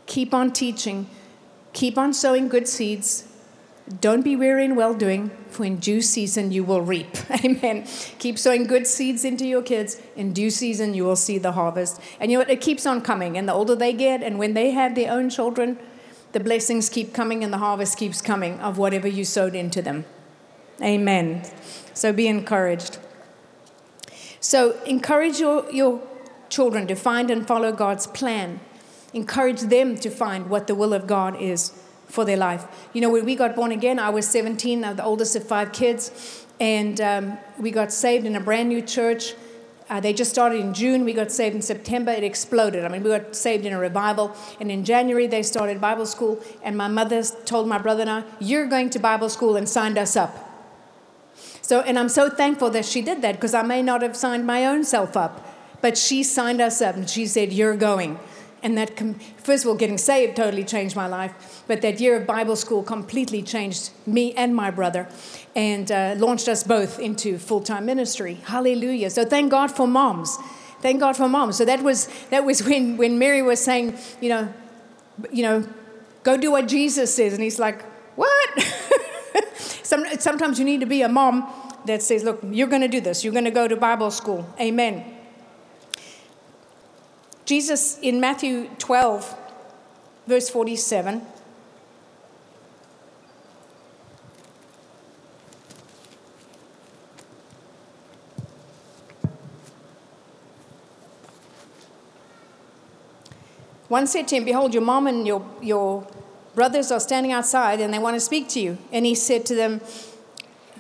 [0.07, 1.09] keep on teaching,
[1.73, 3.27] keep on sowing good seeds.
[4.01, 7.07] Don't be weary in well doing, for in due season you will reap.
[7.45, 7.87] Amen.
[8.19, 10.01] Keep sowing good seeds into your kids.
[10.17, 12.01] In due season you will see the harvest.
[12.19, 12.51] And you know what?
[12.51, 13.39] It keeps on coming.
[13.39, 15.79] And the older they get, and when they have their own children,
[16.33, 20.05] the blessings keep coming and the harvest keeps coming of whatever you sowed into them.
[20.83, 21.45] Amen.
[21.95, 22.99] So be encouraged.
[24.41, 26.03] So encourage your, your
[26.49, 28.59] children to find and follow God's plan.
[29.15, 31.73] Encourage them to find what the will of God is
[32.07, 32.65] for their life.
[32.93, 35.73] You know, when we got born again, I was 17, I'm the oldest of five
[35.73, 39.35] kids, and um, we got saved in a brand new church.
[39.89, 41.05] Uh, they just started in June.
[41.05, 42.11] We got saved in September.
[42.11, 42.85] It exploded.
[42.85, 44.35] I mean, we got saved in a revival.
[44.59, 46.43] And in January, they started Bible school.
[46.65, 49.97] And my mother told my brother and I, You're going to Bible school, and signed
[49.97, 50.43] us up.
[51.63, 54.47] So, and I'm so thankful that she did that because I may not have signed
[54.47, 55.55] my own self up.
[55.81, 58.19] But she signed us up and she said, You're going.
[58.63, 58.99] And that,
[59.39, 61.65] first of all, getting saved totally changed my life.
[61.69, 65.09] But that year of Bible school completely changed me and my brother
[65.55, 68.35] and uh, launched us both into full time ministry.
[68.45, 69.11] Hallelujah.
[69.11, 70.37] So thank God for moms.
[70.81, 71.57] Thank God for moms.
[71.57, 74.53] So that was, that was when, when Mary was saying, you know,
[75.33, 75.67] you know,
[76.23, 77.33] go do what Jesus says.
[77.33, 77.83] And he's like,
[78.17, 78.63] what?
[79.57, 81.51] Some, sometimes you need to be a mom
[81.87, 83.25] that says, look, you're going to do this.
[83.25, 84.47] You're going to go to Bible school.
[84.61, 85.16] Amen.
[87.47, 89.39] Jesus in Matthew 12,
[90.27, 91.23] verse 47.
[103.87, 106.05] One said to him, Behold, your mom and your, your
[106.57, 108.77] brothers are standing outside and they want to speak to you.
[108.91, 109.81] And he said to them,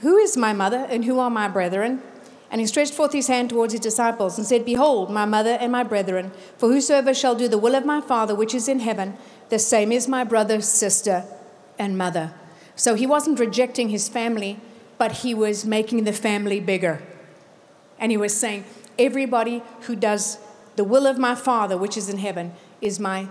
[0.00, 2.02] Who is my mother and who are my brethren?
[2.50, 5.72] And he stretched forth his hand towards his disciples and said, Behold, my mother and
[5.72, 9.16] my brethren, for whosoever shall do the will of my Father which is in heaven,
[9.48, 11.24] the same is my brother, sister,
[11.78, 12.32] and mother.
[12.76, 14.60] So he wasn't rejecting his family,
[14.98, 17.02] but he was making the family bigger.
[17.98, 18.64] And he was saying,
[18.98, 20.38] Everybody who does
[20.76, 23.28] the will of my Father which is in heaven is my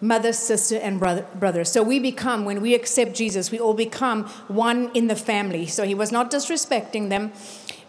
[0.00, 1.64] mother, sister, and brother, brother.
[1.64, 5.66] So we become, when we accept Jesus, we all become one in the family.
[5.66, 7.32] So he was not disrespecting them,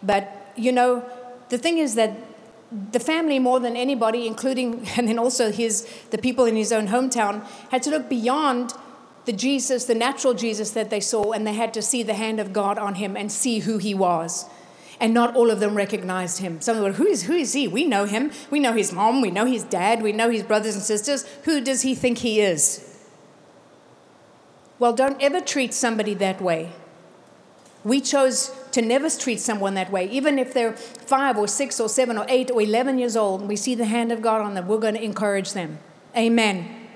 [0.02, 1.04] but you know,
[1.48, 2.16] the thing is that
[2.92, 6.86] the family more than anybody including and then also his the people in his own
[6.88, 8.72] hometown had to look beyond
[9.24, 12.40] the Jesus, the natural Jesus that they saw, and they had to see the hand
[12.40, 14.46] of God on him and see who he was.
[14.98, 16.60] And not all of them recognized him.
[16.60, 17.66] Some of them were, who is, who is he?
[17.68, 18.32] We know him.
[18.50, 19.22] We know his mom.
[19.22, 20.02] We know his dad.
[20.02, 21.24] We know his brothers and sisters.
[21.44, 22.86] Who does he think he is?
[24.78, 26.72] Well, don't ever treat somebody that way.
[27.82, 30.08] We chose to never treat someone that way.
[30.10, 33.48] Even if they're five or six or seven or eight or 11 years old and
[33.48, 35.78] we see the hand of God on them, we're going to encourage them.
[36.16, 36.88] Amen.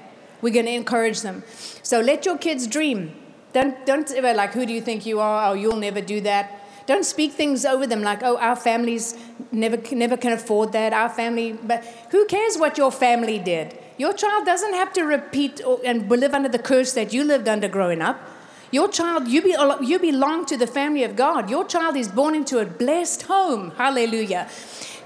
[0.43, 1.43] We're going to encourage them.
[1.83, 3.15] So let your kids dream.
[3.55, 5.51] Don't, don't ever like, who do you think you are?
[5.51, 6.61] Oh, you'll never do that.
[6.87, 9.17] Don't speak things over them like, oh, our families
[9.51, 10.93] never, never can afford that.
[10.93, 13.79] Our family, but who cares what your family did?
[13.97, 17.49] Your child doesn't have to repeat or, and live under the curse that you lived
[17.49, 18.21] under growing up.
[18.75, 21.49] Your child, you, be, you belong to the family of God.
[21.49, 23.71] Your child is born into a blessed home.
[23.77, 24.49] Hallelujah.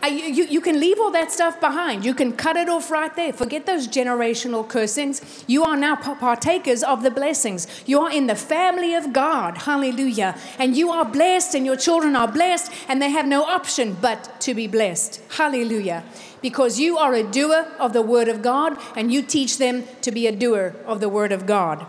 [0.03, 2.03] You, you can leave all that stuff behind.
[2.03, 3.31] You can cut it off right there.
[3.31, 5.45] Forget those generational cursings.
[5.47, 7.67] You are now partakers of the blessings.
[7.85, 9.59] You are in the family of God.
[9.59, 10.35] Hallelujah.
[10.59, 14.41] And you are blessed, and your children are blessed, and they have no option but
[14.41, 15.21] to be blessed.
[15.37, 16.05] Hallelujah.
[16.41, 20.11] Because you are a doer of the Word of God, and you teach them to
[20.11, 21.85] be a doer of the Word of God.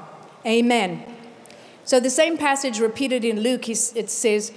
[0.45, 1.15] Amen.
[1.89, 4.51] So the same passage repeated in Luke, it says,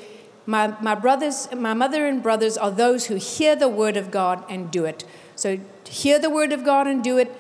[0.45, 4.45] my, my brothers, my mother and brothers are those who hear the word of God
[4.51, 5.07] and do it.
[5.35, 7.35] So hear the word of God and do it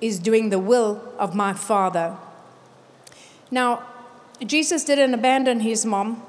[0.00, 2.16] is doing the will of my Father.
[3.48, 3.84] Now,
[4.44, 6.24] Jesus didn't abandon his mom.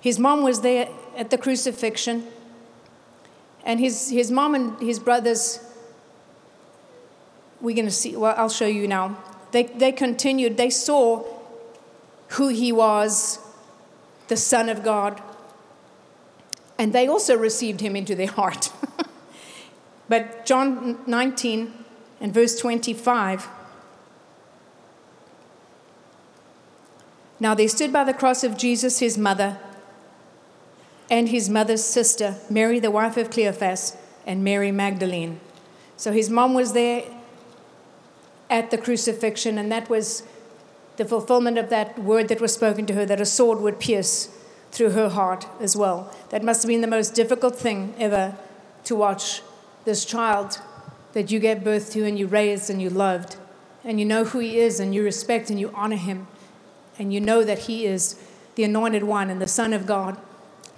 [0.00, 2.26] His mom was there at the crucifixion.
[3.64, 5.60] And his, his mom and his brothers,
[7.60, 9.22] we're going to see, well, I'll show you now.
[9.50, 11.36] They, they continued, they saw
[12.28, 13.38] who he was,
[14.28, 15.20] the Son of God.
[16.78, 18.70] And they also received him into their heart.
[20.08, 21.72] but John 19
[22.20, 23.48] and verse 25.
[27.40, 29.58] Now there stood by the cross of Jesus his mother
[31.10, 35.40] and his mother's sister, Mary, the wife of Cleophas, and Mary Magdalene.
[35.96, 37.04] So his mom was there
[38.50, 40.22] at the crucifixion, and that was
[40.98, 44.28] the fulfillment of that word that was spoken to her that a sword would pierce
[44.72, 46.14] through her heart as well.
[46.30, 48.36] That must have been the most difficult thing ever
[48.84, 49.40] to watch
[49.84, 50.60] this child
[51.12, 53.36] that you gave birth to and you raised and you loved.
[53.84, 56.26] And you know who he is and you respect and you honor him.
[56.98, 58.20] And you know that he is
[58.56, 60.18] the anointed one and the Son of God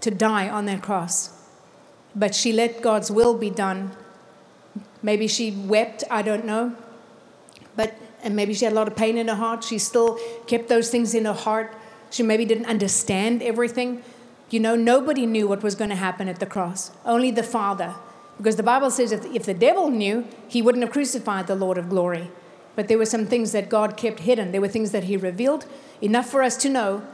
[0.03, 1.31] to die on that cross.
[2.15, 3.93] But she let God's will be done.
[5.03, 6.77] Maybe she wept, I don't know.
[7.75, 9.65] But and maybe she had a lot of pain in her heart.
[9.65, 11.75] She still kept those things in her heart.
[12.11, 14.03] She maybe didn't understand everything.
[14.51, 17.95] You know, nobody knew what was going to happen at the cross, only the Father.
[18.37, 21.79] Because the Bible says that if the devil knew, he wouldn't have crucified the Lord
[21.79, 22.31] of glory.
[22.75, 25.67] But there were some things that God kept hidden, there were things that he revealed,
[26.01, 27.07] enough for us to know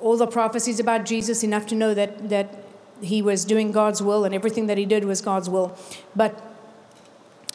[0.00, 2.62] all the prophecies about Jesus, enough to know that, that
[3.00, 5.76] he was doing God's will and everything that he did was God's will.
[6.14, 6.47] But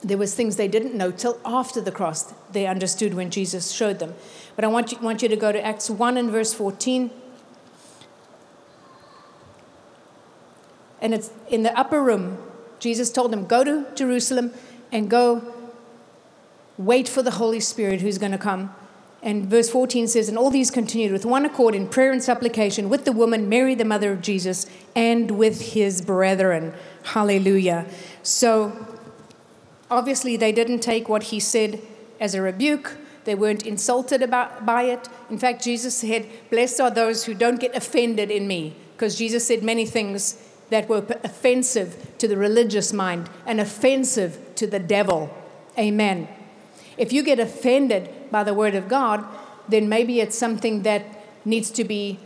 [0.04, 4.00] there was things they didn't know till after the cross they understood when jesus showed
[4.00, 4.14] them.
[4.56, 7.10] But i want you, want you to go to acts 1 and verse 14
[11.02, 12.38] and it's in the upper room.
[12.80, 14.54] Jesus told them go to jerusalem
[14.92, 15.42] and go
[16.78, 18.74] wait for the holy spirit who's going to come.
[19.22, 22.90] And verse 14 says and all these continued with one accord in prayer and supplication
[22.90, 26.74] with the woman mary the mother of jesus and with his brethren.
[27.04, 27.86] Hallelujah.
[28.22, 28.93] So
[29.94, 31.80] Obviously, they didn't take what he said
[32.20, 32.98] as a rebuke.
[33.26, 35.08] They weren't insulted about, by it.
[35.30, 39.46] In fact, Jesus said, Blessed are those who don't get offended in me, because Jesus
[39.46, 45.30] said many things that were offensive to the religious mind and offensive to the devil.
[45.78, 46.28] Amen.
[46.98, 49.24] If you get offended by the word of God,
[49.70, 51.06] then maybe it's something that
[51.46, 52.18] needs to be,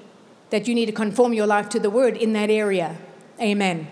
[0.51, 2.95] that you need to conform your life to the word in that area.
[3.41, 3.89] Amen.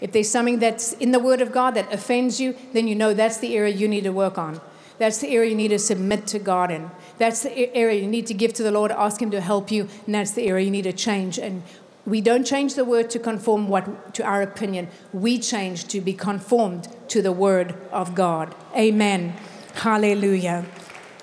[0.00, 3.12] If there's something that's in the Word of God that offends you, then you know
[3.12, 4.60] that's the area you need to work on.
[4.98, 6.90] That's the area you need to submit to God in.
[7.18, 9.88] That's the area you need to give to the Lord, ask Him to help you,
[10.06, 11.38] and that's the area you need to change.
[11.38, 11.62] And
[12.06, 14.88] we don't change the word to conform what to our opinion.
[15.12, 18.54] We change to be conformed to the word of God.
[18.74, 19.34] Amen.
[19.74, 20.66] Hallelujah.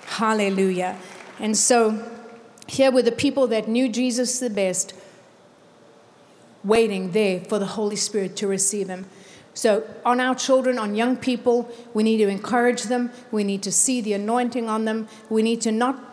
[0.06, 0.98] Hallelujah.
[1.40, 2.10] And so
[2.68, 4.94] here were the people that knew Jesus the best
[6.68, 9.06] waiting there for the Holy Spirit to receive Him.
[9.54, 13.12] So, on our children, on young people, we need to encourage them.
[13.32, 15.08] We need to see the anointing on them.
[15.30, 16.04] We need to not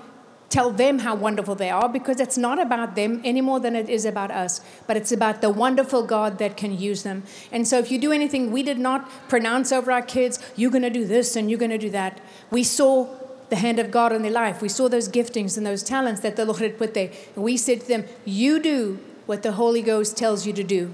[0.48, 3.90] tell them how wonderful they are because it's not about them any more than it
[3.90, 7.24] is about us, but it's about the wonderful God that can use them.
[7.52, 10.82] And so, if you do anything we did not pronounce over our kids, you're going
[10.82, 13.08] to do this and you're going to do that, we saw
[13.50, 14.62] the hand of God in their life.
[14.62, 17.10] We saw those giftings and those talents that the Lord had put there.
[17.34, 20.92] And we said to them, You do what the Holy Ghost tells you to do.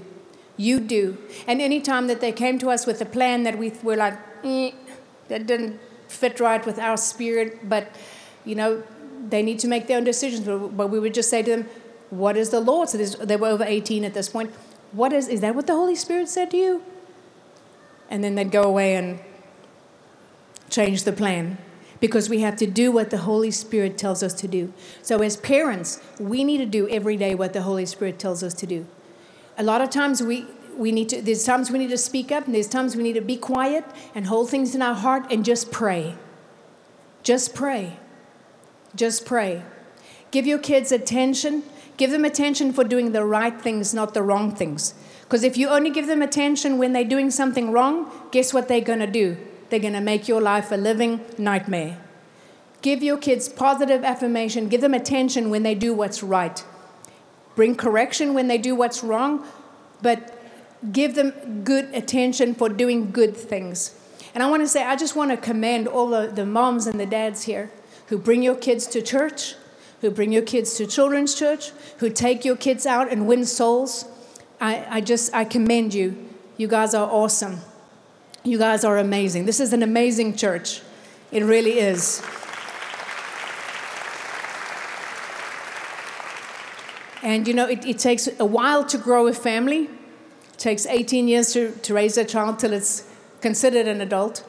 [0.57, 1.17] You do.
[1.47, 4.71] And anytime that they came to us with a plan that we were like, eh,
[5.27, 7.87] that didn't fit right with our spirit, but,
[8.45, 8.83] you know,
[9.29, 10.45] they need to make their own decisions.
[10.45, 11.69] But we would just say to them,
[12.09, 12.89] What is the Lord?
[12.89, 14.51] So they were over 18 at this point.
[14.91, 16.83] What is, is that what the Holy Spirit said to you?
[18.09, 19.19] And then they'd go away and
[20.69, 21.57] change the plan
[22.01, 24.73] because we have to do what the Holy Spirit tells us to do.
[25.01, 28.53] So, as parents, we need to do every day what the Holy Spirit tells us
[28.55, 28.85] to do.
[29.57, 32.47] A lot of times we, we need to, there's times we need to speak up,
[32.47, 35.45] and there's times we need to be quiet and hold things in our heart and
[35.45, 36.15] just pray.
[37.23, 37.97] Just pray.
[38.95, 39.63] Just pray.
[40.31, 41.63] Give your kids attention.
[41.97, 44.95] Give them attention for doing the right things, not the wrong things.
[45.21, 48.81] Because if you only give them attention when they're doing something wrong, guess what they're
[48.81, 49.37] going to do?
[49.71, 51.97] They're going to make your life a living nightmare.
[52.81, 56.63] Give your kids positive affirmation, give them attention when they do what's right.
[57.55, 59.45] Bring correction when they do what's wrong,
[60.01, 60.37] but
[60.91, 63.95] give them good attention for doing good things.
[64.33, 66.99] And I want to say, I just want to commend all the, the moms and
[66.99, 67.71] the dads here
[68.07, 69.55] who bring your kids to church,
[70.01, 74.05] who bring your kids to children's church, who take your kids out and win souls.
[74.59, 76.27] I, I just, I commend you.
[76.57, 77.61] You guys are awesome.
[78.43, 79.45] You guys are amazing.
[79.45, 80.81] This is an amazing church.
[81.31, 82.23] It really is.
[87.21, 89.83] And you know, it, it takes a while to grow a family.
[89.83, 93.07] It takes 18 years to, to raise a child till it's
[93.41, 94.43] considered an adult.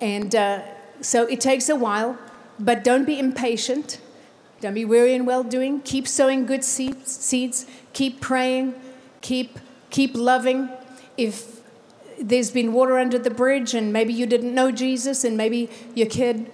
[0.00, 0.62] And uh,
[1.00, 2.18] so it takes a while,
[2.58, 4.00] but don't be impatient.
[4.60, 5.80] Don't be weary in well doing.
[5.82, 7.66] Keep sowing good seeds, seeds.
[7.92, 8.74] Keep praying.
[9.20, 9.60] Keep,
[9.90, 10.70] keep loving.
[11.16, 11.57] If
[12.20, 16.08] there's been water under the bridge, and maybe you didn't know Jesus, and maybe your
[16.08, 16.50] kid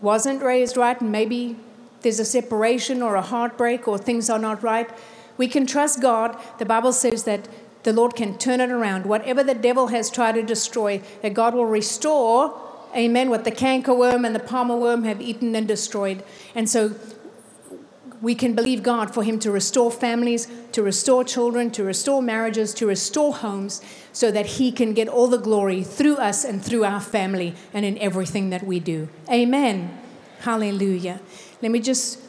[0.00, 1.56] wasn't raised right, and maybe
[2.02, 4.90] there's a separation or a heartbreak or things are not right.
[5.36, 6.36] We can trust God.
[6.58, 7.48] The Bible says that
[7.84, 9.06] the Lord can turn it around.
[9.06, 12.60] Whatever the devil has tried to destroy, that God will restore,
[12.94, 16.22] amen, what the cankerworm and the palmer worm have eaten and destroyed.
[16.54, 16.94] And so
[18.22, 22.72] we can believe God for Him to restore families, to restore children, to restore marriages,
[22.74, 26.84] to restore homes, so that He can get all the glory through us and through
[26.84, 29.08] our family and in everything that we do.
[29.28, 30.00] Amen.
[30.40, 31.20] Hallelujah.
[31.60, 32.20] Let me just.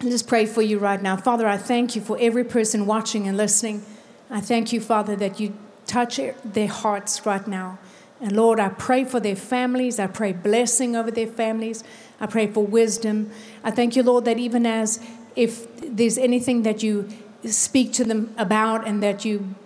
[0.00, 1.16] Just pray for you right now.
[1.16, 3.84] Father, I thank you for every person watching and listening.
[4.28, 7.78] I thank you, Father, that you touch their hearts right now.
[8.20, 10.00] And Lord, I pray for their families.
[10.00, 11.84] I pray blessing over their families.
[12.22, 13.32] I pray for wisdom.
[13.64, 15.04] I thank you, Lord, that even as
[15.34, 17.08] if there's anything that you
[17.44, 19.56] speak to them about and that you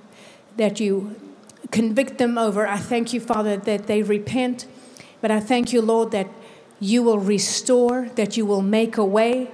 [0.57, 1.15] that you
[1.71, 4.65] convict them over, I thank you, Father, that they repent.
[5.21, 6.29] But I thank you, Lord, that
[6.81, 9.51] you will restore, that you will make a way,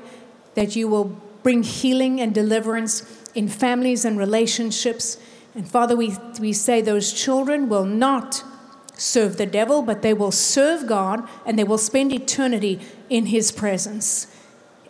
[0.54, 3.02] that you will bring healing and deliverance
[3.34, 5.18] in families and relationships.
[5.56, 8.44] And Father, we, we say those children will not
[9.02, 12.80] serve the devil, but they will serve God and they will spend eternity
[13.10, 14.28] in his presence.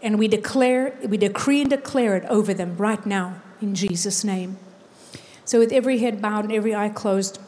[0.02, 4.58] And we declare, we decree and declare it over them right now in Jesus' name.
[5.46, 7.38] So, with every head bowed and every eye closed,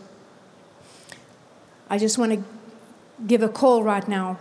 [1.90, 2.44] I just want to
[3.26, 4.38] give a call right now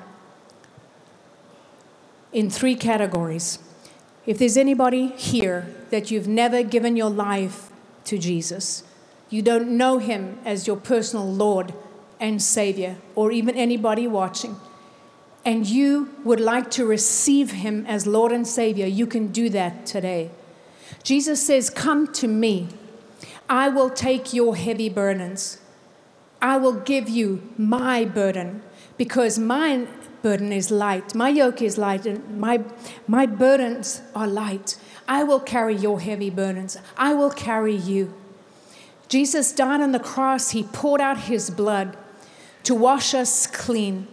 [2.31, 3.59] in three categories.
[4.25, 7.69] If there's anybody here that you've never given your life
[8.05, 8.83] to Jesus,
[9.29, 11.73] you don't know him as your personal Lord
[12.23, 14.55] and Savior, or even anybody watching,
[15.43, 19.85] and you would like to receive Him as Lord and Savior, you can do that
[19.85, 20.31] today.
[21.03, 22.69] Jesus says, Come to me.
[23.49, 25.59] I will take your heavy burdens.
[26.41, 28.61] I will give you my burden
[28.95, 29.85] because my
[30.21, 31.13] burden is light.
[31.13, 32.63] My yoke is light and my,
[33.05, 34.77] my burdens are light.
[35.09, 36.77] I will carry your heavy burdens.
[36.95, 38.13] I will carry you.
[39.09, 40.51] Jesus died on the cross.
[40.51, 41.97] He poured out his blood
[42.63, 44.07] to wash us clean,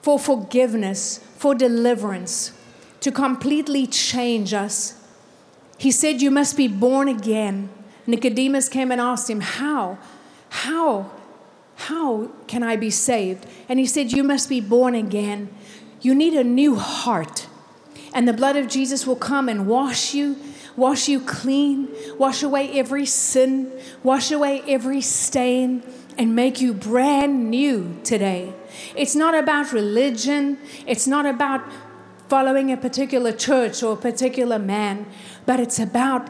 [0.00, 2.52] for forgiveness, for deliverance,
[3.00, 5.00] to completely change us.
[5.78, 7.68] He said, You must be born again.
[8.06, 9.98] Nicodemus came and asked him, How?
[10.48, 11.10] How?
[11.74, 13.46] How can I be saved?
[13.68, 15.52] And he said, You must be born again.
[16.00, 17.48] You need a new heart.
[18.14, 20.36] And the blood of Jesus will come and wash you,
[20.76, 23.72] wash you clean, wash away every sin,
[24.02, 25.82] wash away every stain
[26.18, 28.52] and make you brand new today.
[28.96, 31.62] It's not about religion, it's not about
[32.28, 35.06] following a particular church or a particular man,
[35.46, 36.28] but it's about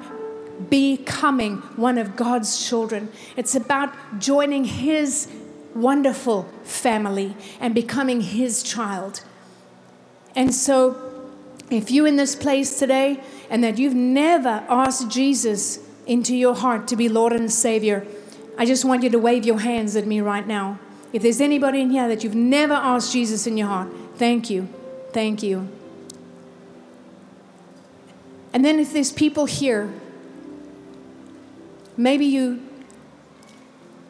[0.69, 3.09] becoming one of God's children.
[3.37, 5.29] It's about joining His
[5.75, 9.23] wonderful family and becoming His child.
[10.35, 11.31] And so,
[11.71, 16.89] if you in this place today and that you've never asked Jesus into your heart
[16.89, 18.07] to be Lord and Savior,
[18.63, 20.79] I just want you to wave your hands at me right now.
[21.13, 23.89] If there's anybody in here that you've never asked Jesus in your heart,
[24.19, 24.69] thank you.
[25.13, 25.69] Thank you.
[28.53, 29.93] And then if there's people here,
[31.97, 32.63] maybe you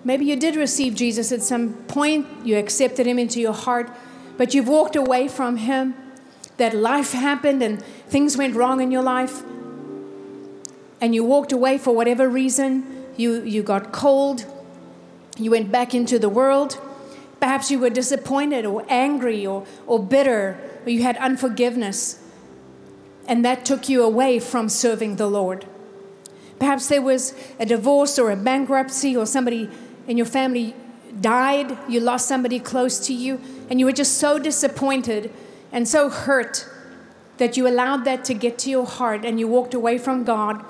[0.05, 3.90] maybe you did receive Jesus at some point, you accepted him into your heart,
[4.36, 5.94] but you've walked away from him,
[6.59, 9.44] that life happened and things went wrong in your life.
[11.00, 13.01] And you walked away for whatever reason.
[13.16, 14.46] You, you got cold.
[15.38, 16.78] You went back into the world.
[17.40, 22.22] Perhaps you were disappointed or angry or, or bitter, or you had unforgiveness
[23.26, 25.66] and that took you away from serving the Lord.
[26.58, 29.68] Perhaps there was a divorce or a bankruptcy, or somebody
[30.06, 30.74] in your family
[31.20, 35.32] died, you lost somebody close to you, and you were just so disappointed
[35.70, 36.68] and so hurt
[37.38, 40.64] that you allowed that to get to your heart and you walked away from God.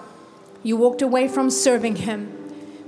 [0.63, 2.33] You walked away from serving Him.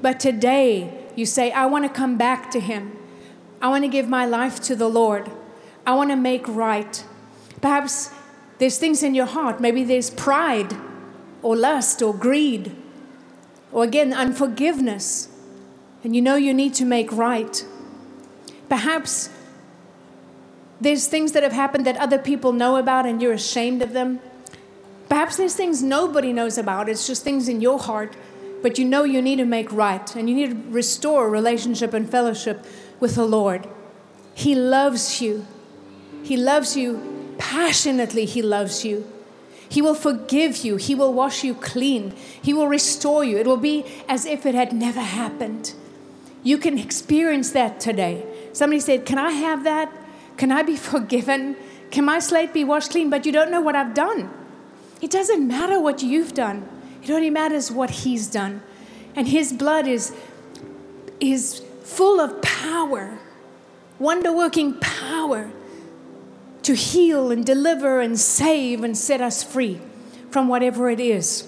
[0.00, 2.96] But today, you say, I want to come back to Him.
[3.60, 5.30] I want to give my life to the Lord.
[5.86, 7.04] I want to make right.
[7.60, 8.10] Perhaps
[8.58, 9.60] there's things in your heart.
[9.60, 10.74] Maybe there's pride
[11.42, 12.74] or lust or greed
[13.74, 15.28] or again, unforgiveness.
[16.04, 17.64] And you know you need to make right.
[18.68, 19.30] Perhaps
[20.80, 24.20] there's things that have happened that other people know about and you're ashamed of them.
[25.14, 26.88] Perhaps there's things nobody knows about.
[26.88, 28.16] It's just things in your heart,
[28.62, 32.10] but you know you need to make right and you need to restore relationship and
[32.10, 32.66] fellowship
[32.98, 33.68] with the Lord.
[34.34, 35.46] He loves you.
[36.24, 39.08] He loves you passionately He loves you.
[39.68, 40.78] He will forgive you.
[40.78, 42.12] He will wash you clean.
[42.42, 43.38] He will restore you.
[43.38, 45.74] It will be as if it had never happened.
[46.42, 48.26] You can experience that today.
[48.52, 49.96] Somebody said, Can I have that?
[50.36, 51.54] Can I be forgiven?
[51.92, 53.10] Can my slate be washed clean?
[53.10, 54.28] But you don't know what I've done.
[55.04, 56.66] It doesn't matter what you've done,
[57.02, 58.62] it only matters what He's done.
[59.14, 60.16] And His blood is,
[61.20, 63.18] is full of power,
[63.98, 65.52] wonder working power
[66.62, 69.78] to heal and deliver and save and set us free
[70.30, 71.46] from whatever it is.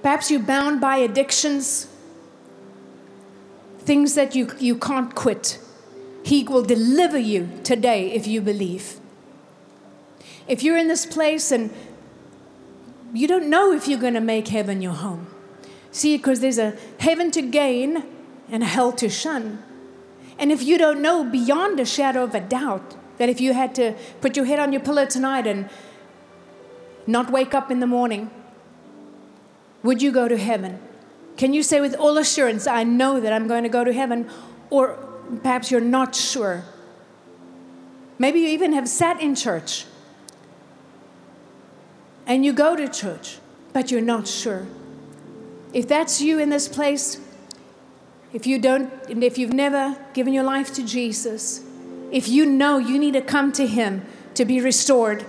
[0.00, 1.88] Perhaps you're bound by addictions,
[3.80, 5.58] things that you, you can't quit.
[6.22, 9.00] He will deliver you today if you believe.
[10.46, 11.70] If you're in this place and
[13.12, 15.26] you don't know if you're going to make heaven your home,
[15.90, 18.04] see, because there's a heaven to gain
[18.50, 19.62] and a hell to shun.
[20.38, 23.74] And if you don't know beyond a shadow of a doubt that if you had
[23.74, 25.68] to put your head on your pillow tonight and
[27.06, 28.30] not wake up in the morning,
[29.82, 30.78] would you go to heaven?
[31.36, 34.28] Can you say with all assurance, I know that I'm going to go to heaven?
[34.70, 34.98] Or
[35.42, 36.64] perhaps you're not sure.
[38.18, 39.86] Maybe you even have sat in church
[42.28, 43.38] and you go to church,
[43.72, 44.66] but you're not sure.
[45.72, 47.18] If that's you in this place,
[48.32, 51.64] if you don't, and if you've never given your life to Jesus,
[52.12, 54.04] if you know you need to come to Him
[54.34, 55.24] to be restored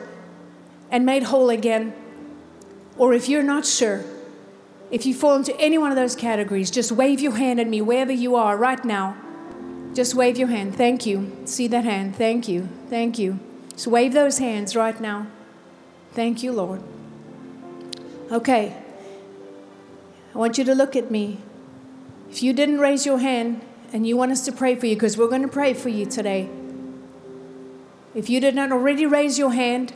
[0.92, 1.94] and made whole again,
[2.98, 4.04] or if you're not sure,
[4.92, 7.82] if you fall into any one of those categories, just wave your hand at me
[7.82, 9.16] wherever you are right now.
[9.94, 10.76] Just wave your hand.
[10.76, 11.32] Thank you.
[11.46, 12.16] See that hand.
[12.16, 12.68] Thank you.
[12.90, 13.40] Thank you.
[13.72, 15.28] Just wave those hands right now.
[16.14, 16.82] Thank you, Lord.
[18.32, 18.76] Okay.
[20.34, 21.40] I want you to look at me.
[22.30, 25.18] If you didn't raise your hand and you want us to pray for you, because
[25.18, 26.50] we're going to pray for you today.
[28.14, 29.94] If you did not already raise your hand,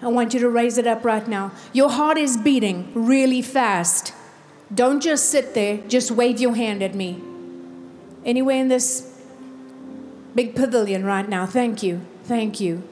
[0.00, 1.52] I want you to raise it up right now.
[1.72, 4.12] Your heart is beating really fast.
[4.72, 7.22] Don't just sit there, just wave your hand at me.
[8.24, 9.18] Anywhere in this
[10.34, 12.82] big pavilion right now, thank you, thank you.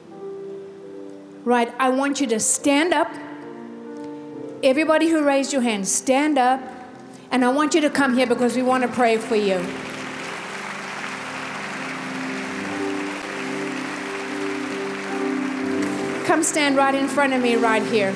[1.43, 3.11] Right, I want you to stand up.
[4.63, 6.61] Everybody who raised your hand, stand up.
[7.31, 9.65] And I want you to come here because we want to pray for you.
[16.33, 18.11] come stand right in front of me right here.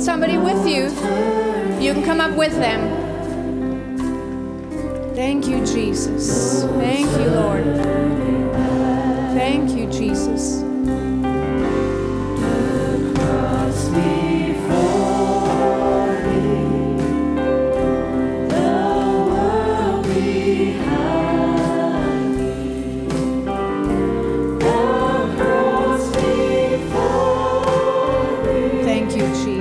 [0.00, 0.84] Somebody with you,
[1.80, 2.80] you can come up with them.
[5.14, 6.62] Thank you, Jesus.
[6.64, 7.64] Thank you, Lord.
[9.34, 10.67] Thank you, Jesus.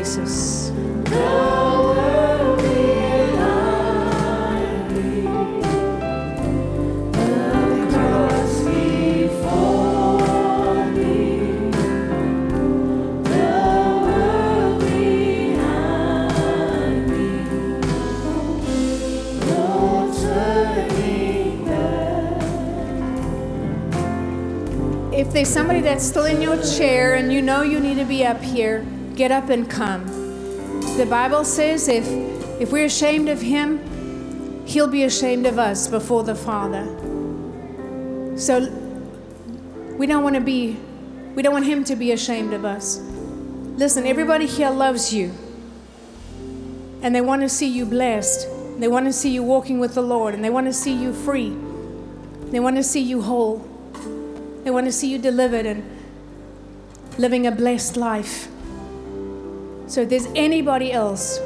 [0.07, 0.71] Jesus.
[25.11, 28.25] If there's somebody that's still in your chair and you know you need to be
[28.25, 28.85] up here,
[29.18, 30.05] get up and come.
[30.95, 32.07] The Bible says if
[32.61, 36.86] if we're ashamed of him, he'll be ashamed of us before the Father.
[38.38, 38.70] So
[39.97, 40.78] we don't want to be
[41.36, 42.99] we don't want him to be ashamed of us.
[43.78, 45.34] Listen, everybody here loves you.
[47.01, 48.47] And they want to see you blessed.
[48.80, 51.13] They want to see you walking with the Lord and they want to see you
[51.13, 51.55] free.
[52.51, 53.68] They want to see you whole.
[54.63, 55.84] They want to see you delivered and
[57.18, 58.47] living a blessed life.
[59.88, 61.39] So if there's anybody else,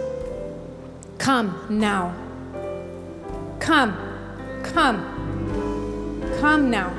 [1.20, 2.16] come now.
[3.60, 3.96] Come.
[4.64, 5.06] Come.
[6.40, 6.90] Come now.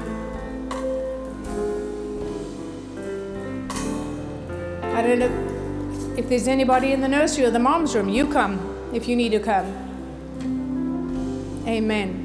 [4.94, 8.08] I don't know if there's anybody in the nursery or the mom's room.
[8.08, 8.60] You come
[8.94, 9.66] if you need to come.
[11.66, 12.20] Amen.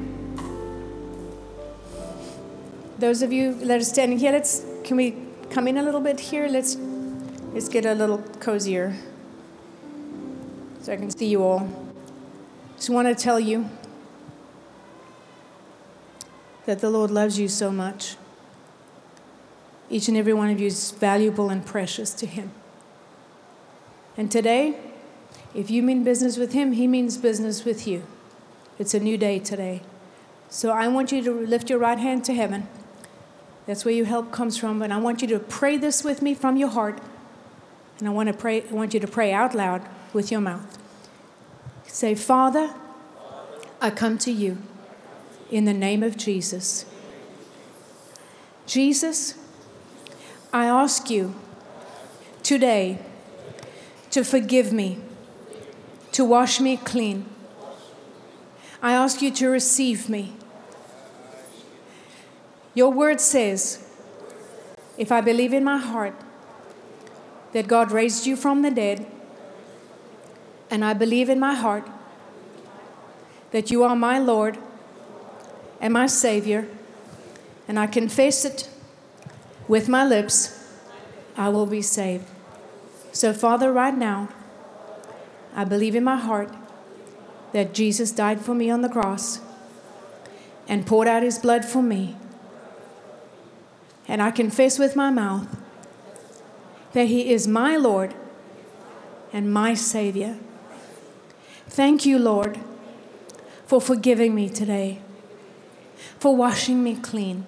[3.00, 5.16] Those of you that are standing here, let's can we
[5.50, 6.46] come in a little bit here?
[6.46, 6.76] Let's
[7.52, 8.94] let's get a little cozier
[10.82, 11.68] so I can see you all.
[12.76, 13.68] Just want to tell you
[16.66, 18.16] that the Lord loves you so much.
[19.90, 22.52] Each and every one of you is valuable and precious to Him.
[24.16, 24.78] And today,
[25.54, 28.04] if you mean business with Him, He means business with you.
[28.78, 29.82] It's a new day today.
[30.50, 32.68] So I want you to lift your right hand to heaven.
[33.66, 34.82] That's where your help comes from.
[34.82, 37.00] And I want you to pray this with me from your heart.
[37.98, 39.82] And I want to pray, I want you to pray out loud
[40.12, 40.78] with your mouth.
[41.86, 42.74] Say, Father,
[43.80, 44.58] I come to you
[45.50, 46.84] in the name of Jesus.
[48.66, 49.34] Jesus,
[50.52, 51.34] I ask you
[52.42, 52.98] today
[54.10, 54.98] to forgive me,
[56.12, 57.26] to wash me clean.
[58.82, 60.34] I ask you to receive me.
[62.74, 63.84] Your word says,
[64.96, 66.14] if I believe in my heart
[67.52, 69.06] that God raised you from the dead,
[70.70, 71.86] and I believe in my heart
[73.50, 74.58] that you are my Lord
[75.80, 76.68] and my Savior,
[77.66, 78.68] and I confess it
[79.68, 80.72] with my lips,
[81.36, 82.24] I will be saved.
[83.12, 84.28] So, Father, right now,
[85.54, 86.52] I believe in my heart
[87.52, 89.40] that Jesus died for me on the cross
[90.66, 92.16] and poured out his blood for me.
[94.06, 95.48] And I confess with my mouth
[96.92, 98.14] that he is my Lord
[99.32, 100.38] and my Savior.
[101.68, 102.58] Thank you, Lord,
[103.66, 105.00] for forgiving me today,
[106.18, 107.46] for washing me clean,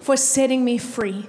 [0.00, 1.28] for setting me free.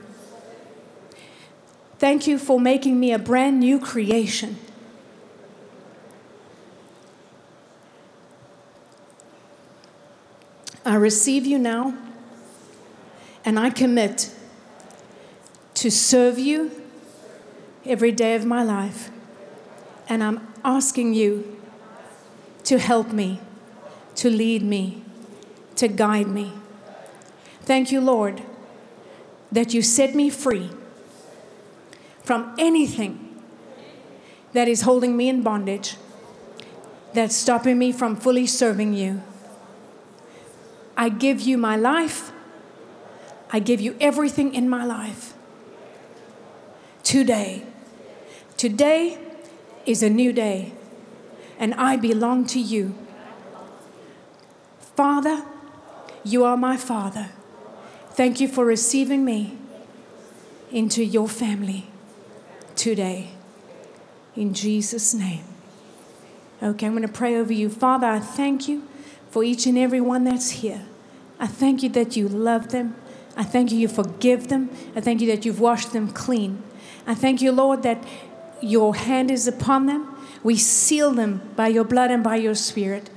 [1.99, 4.57] Thank you for making me a brand new creation.
[10.85, 11.95] I receive you now,
[13.45, 14.35] and I commit
[15.75, 16.71] to serve you
[17.85, 19.09] every day of my life.
[20.09, 21.61] And I'm asking you
[22.65, 23.41] to help me,
[24.15, 25.03] to lead me,
[25.75, 26.53] to guide me.
[27.61, 28.41] Thank you, Lord,
[29.51, 30.69] that you set me free
[32.23, 33.41] from anything
[34.53, 35.97] that is holding me in bondage,
[37.13, 39.21] that's stopping me from fully serving you.
[40.95, 42.31] I give you my life.
[43.51, 45.33] I give you everything in my life.
[47.03, 47.63] Today.
[48.57, 49.17] Today
[49.85, 50.73] is a new day,
[51.57, 52.95] and I belong to you.
[54.95, 55.43] Father,
[56.23, 57.29] you are my Father.
[58.11, 59.57] Thank you for receiving me
[60.71, 61.87] into your family
[62.75, 63.31] today.
[64.35, 65.43] In Jesus' name.
[66.61, 67.69] Okay, I'm going to pray over you.
[67.69, 68.83] Father, I thank you
[69.29, 70.85] for each and every one that's here.
[71.39, 72.95] I thank you that you love them.
[73.35, 74.69] I thank you you forgive them.
[74.95, 76.61] I thank you that you've washed them clean.
[77.05, 78.03] I thank you, Lord, that
[78.61, 80.12] your hand is upon them.
[80.43, 83.09] We seal them by your blood and by your spirit.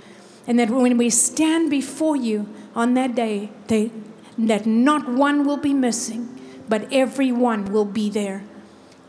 [0.46, 3.90] And that when we stand before you on that day, they,
[4.38, 6.28] that not one will be missing,
[6.68, 8.44] but every one will be there.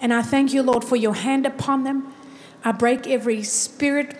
[0.01, 2.13] And I thank you, Lord, for your hand upon them.
[2.63, 4.15] I break every spirit,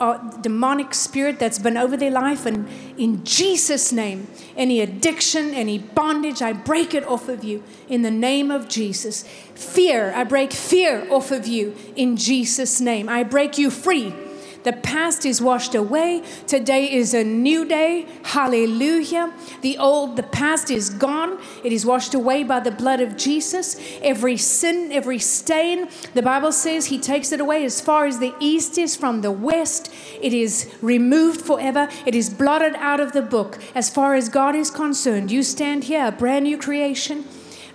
[0.00, 2.46] uh, demonic spirit that's been over their life.
[2.46, 4.26] And in Jesus' name,
[4.56, 9.24] any addiction, any bondage, I break it off of you in the name of Jesus.
[9.54, 13.08] Fear, I break fear off of you in Jesus' name.
[13.08, 14.14] I break you free
[14.62, 16.22] the past is washed away.
[16.46, 18.06] Today is a new day.
[18.24, 19.32] Hallelujah.
[19.62, 21.40] The old, the past is gone.
[21.64, 23.80] It is washed away by the blood of Jesus.
[24.02, 28.34] Every sin, every stain, the Bible says He takes it away as far as the
[28.40, 29.92] east is from the west.
[30.20, 31.88] It is removed forever.
[32.06, 33.58] It is blotted out of the book.
[33.74, 37.24] As far as God is concerned, you stand here, a brand new creation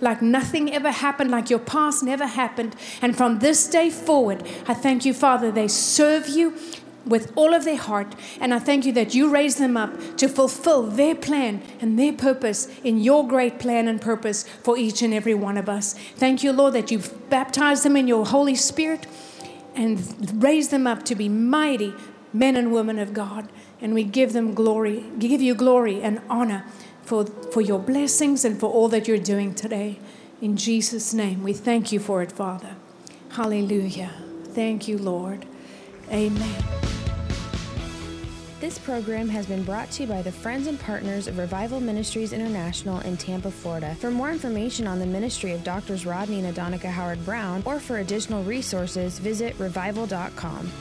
[0.00, 2.76] like nothing ever happened, like your past never happened.
[3.02, 6.54] And from this day forward, I thank you, Father, they serve you
[7.06, 8.14] with all of their heart.
[8.40, 12.12] And I thank you that you raise them up to fulfill their plan and their
[12.12, 15.94] purpose in your great plan and purpose for each and every one of us.
[16.16, 19.06] Thank you, Lord, that you've baptized them in your Holy Spirit
[19.74, 21.94] and raised them up to be mighty
[22.32, 23.48] men and women of God.
[23.80, 26.64] And we give them glory, give you glory and honor
[27.06, 29.98] for, for your blessings and for all that you're doing today.
[30.40, 32.76] In Jesus' name, we thank you for it, Father.
[33.30, 34.10] Hallelujah.
[34.48, 35.46] Thank you, Lord.
[36.10, 36.64] Amen.
[38.58, 42.32] This program has been brought to you by the friends and partners of Revival Ministries
[42.32, 43.94] International in Tampa, Florida.
[43.96, 47.98] For more information on the ministry of Doctors Rodney and Adonica Howard Browne, or for
[47.98, 50.72] additional resources, visit revival.com.